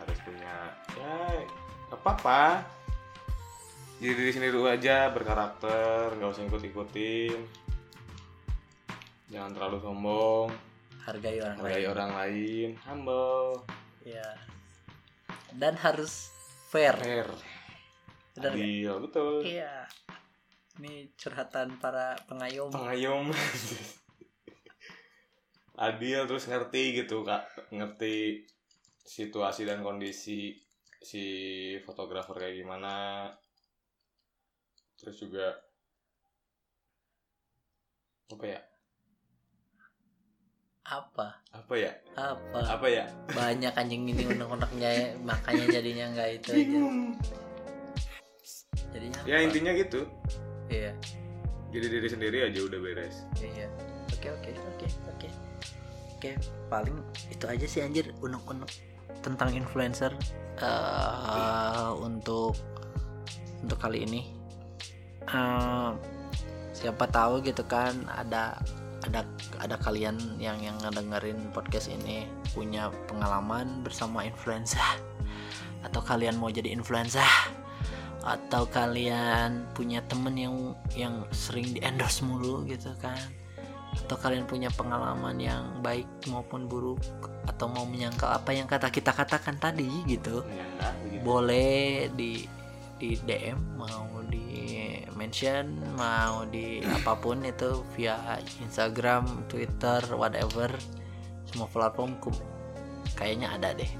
[0.01, 0.55] harus punya
[0.97, 1.45] ya
[1.93, 2.41] apa apa
[4.01, 7.38] jadi diri sendiri dulu aja berkarakter nggak usah ikut-ikutin
[9.32, 10.48] jangan terlalu sombong.
[11.02, 11.92] Hargai orang hargai lain.
[11.96, 12.70] orang lain.
[12.86, 13.64] Humble.
[14.04, 14.30] Iya.
[15.52, 16.32] dan harus
[16.72, 16.96] fair.
[16.96, 17.28] Fair.
[18.36, 19.44] Benar adil betul.
[19.44, 19.88] Iya.
[20.80, 22.72] Ini curhatan para pengayom.
[22.72, 23.32] Pengayom.
[25.88, 27.72] Adil terus ngerti gitu kak.
[27.74, 28.48] Ngerti
[29.04, 30.56] situasi dan kondisi
[31.02, 31.26] si
[31.84, 33.28] fotografer kayak gimana.
[34.96, 35.52] Terus juga
[38.32, 38.70] apa ya
[40.92, 41.39] apa?
[41.56, 41.92] Apa ya?
[42.20, 42.60] Apa?
[42.68, 43.08] Apa ya?
[43.32, 46.80] Banyak anjing ini unek-uneknya makanya jadinya nggak itu aja.
[48.92, 49.46] Jadinya ya apa?
[49.48, 50.02] intinya gitu.
[50.68, 50.92] Iya.
[51.72, 53.24] Jadi diri sendiri aja udah beres.
[53.39, 53.72] Iya.
[54.12, 55.28] Oke oke oke oke.
[56.20, 56.32] Oke
[56.68, 57.00] paling
[57.32, 58.72] itu aja sih anjir unek-unek
[59.24, 60.12] tentang influencer.
[60.60, 62.60] Eh untuk
[63.64, 64.22] untuk kali ini.
[65.32, 65.92] Eh,
[66.76, 68.60] siapa tahu gitu kan ada
[69.06, 69.26] ada
[69.58, 74.82] ada kalian yang yang ngedengerin podcast ini punya pengalaman bersama influencer
[75.82, 77.26] atau kalian mau jadi influencer
[78.22, 80.56] atau kalian punya temen yang
[80.93, 83.18] yang sering di endorse mulu gitu kan?
[83.91, 87.02] Atau kalian punya pengalaman yang baik maupun buruk?
[87.49, 90.45] Atau mau menyangkal apa yang kata kita katakan tadi gitu?
[90.45, 90.93] Ya
[91.26, 92.45] boleh di
[93.02, 94.48] di DM mau di
[95.20, 100.72] mention mau di apa pun itu via Instagram Twitter whatever
[101.52, 102.34] semua platform ku-
[103.20, 103.92] kayaknya ada deh.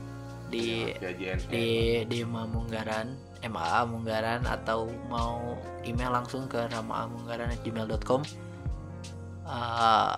[0.52, 1.68] Di ya di
[2.08, 8.24] di Mamunggaran MA Munggaran atau mau email langsung ke ramaamunggaran@gmail.com
[9.52, 10.16] Eh,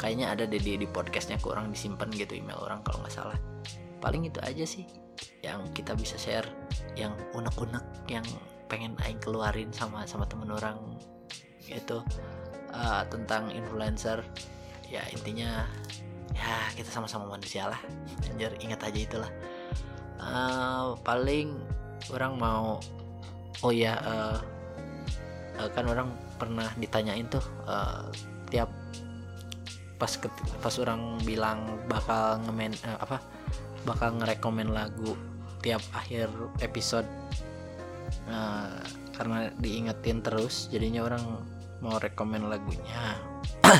[0.00, 3.38] kayaknya ada deh di, di podcastnya kurang disimpan gitu email orang kalau nggak salah.
[4.00, 4.88] Paling itu aja sih
[5.44, 6.48] yang kita bisa share
[6.96, 8.24] yang unek-unek yang
[8.70, 10.78] pengen aing keluarin sama sama temen orang
[11.66, 11.98] itu
[12.70, 14.22] eh, tentang influencer.
[14.86, 15.66] Ya intinya
[16.30, 17.80] ya kita sama-sama manusia lah.
[18.30, 19.30] Anjir ingat aja itulah.
[20.22, 21.58] Eh, paling
[22.14, 22.78] orang mau
[23.66, 24.38] oh ya eh,
[25.58, 28.06] eh, kan orang pernah ditanyain tuh eh,
[28.48, 28.70] tiap
[30.00, 33.20] pas ket- pas orang bilang bakal ngemen eh, apa
[33.84, 35.12] bakal ngerekomen lagu
[35.60, 36.32] tiap akhir
[36.64, 37.04] episode
[38.30, 38.78] Eh,
[39.16, 41.24] karena diingetin terus jadinya orang
[41.82, 43.18] mau rekomen lagunya.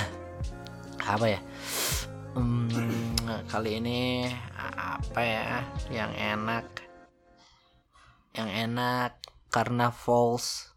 [1.15, 1.41] Apa ya?
[2.31, 2.71] Hmm,
[3.51, 5.67] kali ini apa ya?
[5.91, 6.67] Yang enak.
[8.39, 9.13] Yang enak
[9.51, 10.71] karena Falls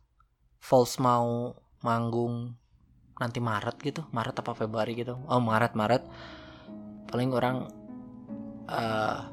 [0.58, 1.54] Falls mau
[1.86, 2.58] manggung
[3.22, 4.02] nanti Maret gitu.
[4.10, 5.14] Maret apa Februari gitu.
[5.30, 6.04] Oh Maret Maret.
[7.06, 7.70] Paling orang
[8.66, 9.33] eh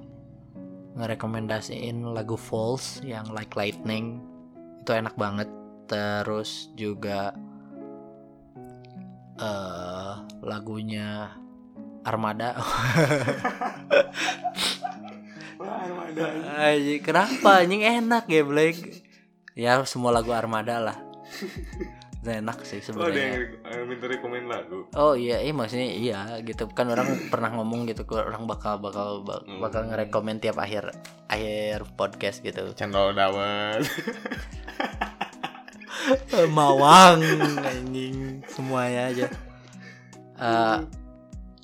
[0.96, 4.22] ngerekomendasiin lagu Falls yang Like Lightning.
[4.82, 5.46] Itu enak banget.
[5.86, 7.34] Terus juga
[9.40, 11.34] eh lagunya
[12.06, 12.56] Armada.
[15.60, 16.24] Armada.
[17.04, 17.62] Kenapa?
[17.62, 19.04] Anjing enak ya Blake.
[19.54, 20.96] Ya semua lagu Armada lah
[22.22, 23.28] enak sih oh yang sebenarnya.
[23.32, 24.84] re- eh, minta rekomen lagu?
[24.92, 26.68] Oh iya iya maksudnya iya gitu.
[26.68, 29.90] Kan orang pernah ngomong gitu orang bakal bakal bak- bakal Hmm.
[29.90, 30.92] ngerekomen tiap akhir
[31.26, 32.72] akhir podcast gitu.
[32.74, 33.80] Cendol dawet.
[36.50, 37.20] Mawang
[37.60, 39.26] anjing semuanya aja.
[40.36, 40.78] Eh,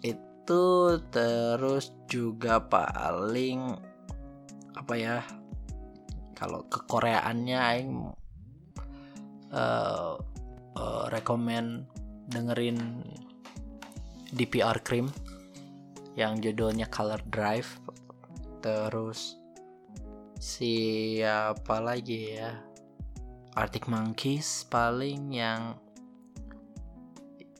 [0.07, 0.65] itu
[1.09, 3.75] terus juga paling
[4.73, 5.25] apa ya
[6.33, 7.93] kalau kekoreaannya aing
[9.49, 10.13] eh
[10.77, 11.89] eh, rekomen
[12.29, 13.03] dengerin
[14.37, 15.09] DPR Cream
[16.17, 17.81] yang judulnya Color Drive.
[18.61, 19.37] Terus
[20.37, 22.53] siapa lagi ya?
[23.57, 25.81] Arctic Monkeys paling yang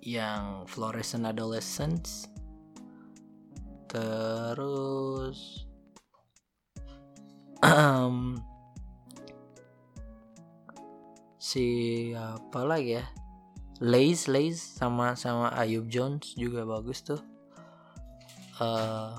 [0.05, 2.29] yang Fluorescent Adolescence.
[3.89, 5.65] Terus
[11.47, 13.07] em, siapa lagi ya?
[13.79, 17.23] Lace Lace sama sama Ayub Jones juga bagus tuh.
[18.59, 19.11] Eh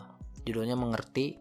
[0.43, 1.39] judulnya mengerti.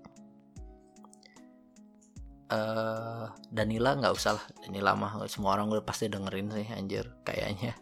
[2.46, 7.74] Eh Danila nggak usah lah Danila mah semua orang udah pasti dengerin sih anjir kayaknya.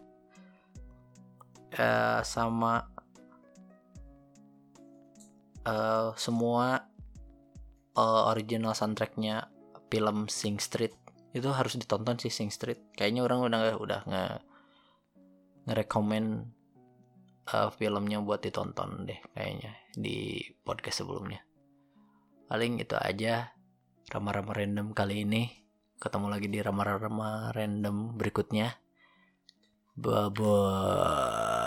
[1.77, 2.89] Eh sama
[5.61, 6.89] eh semua
[7.93, 9.45] eh, original soundtracknya
[9.93, 11.04] film Sing Street
[11.35, 12.95] itu harus ditonton sih Sing Street.
[12.95, 14.25] Kayaknya orang udah udah nge
[15.67, 16.25] ngerekomen
[17.51, 21.43] eh, filmnya buat ditonton deh kayaknya di podcast sebelumnya.
[22.47, 23.51] Paling itu aja
[24.07, 25.43] rama-rama random kali ini.
[25.99, 28.79] Ketemu lagi di rama-rama random berikutnya.
[29.95, 31.64] Bye bye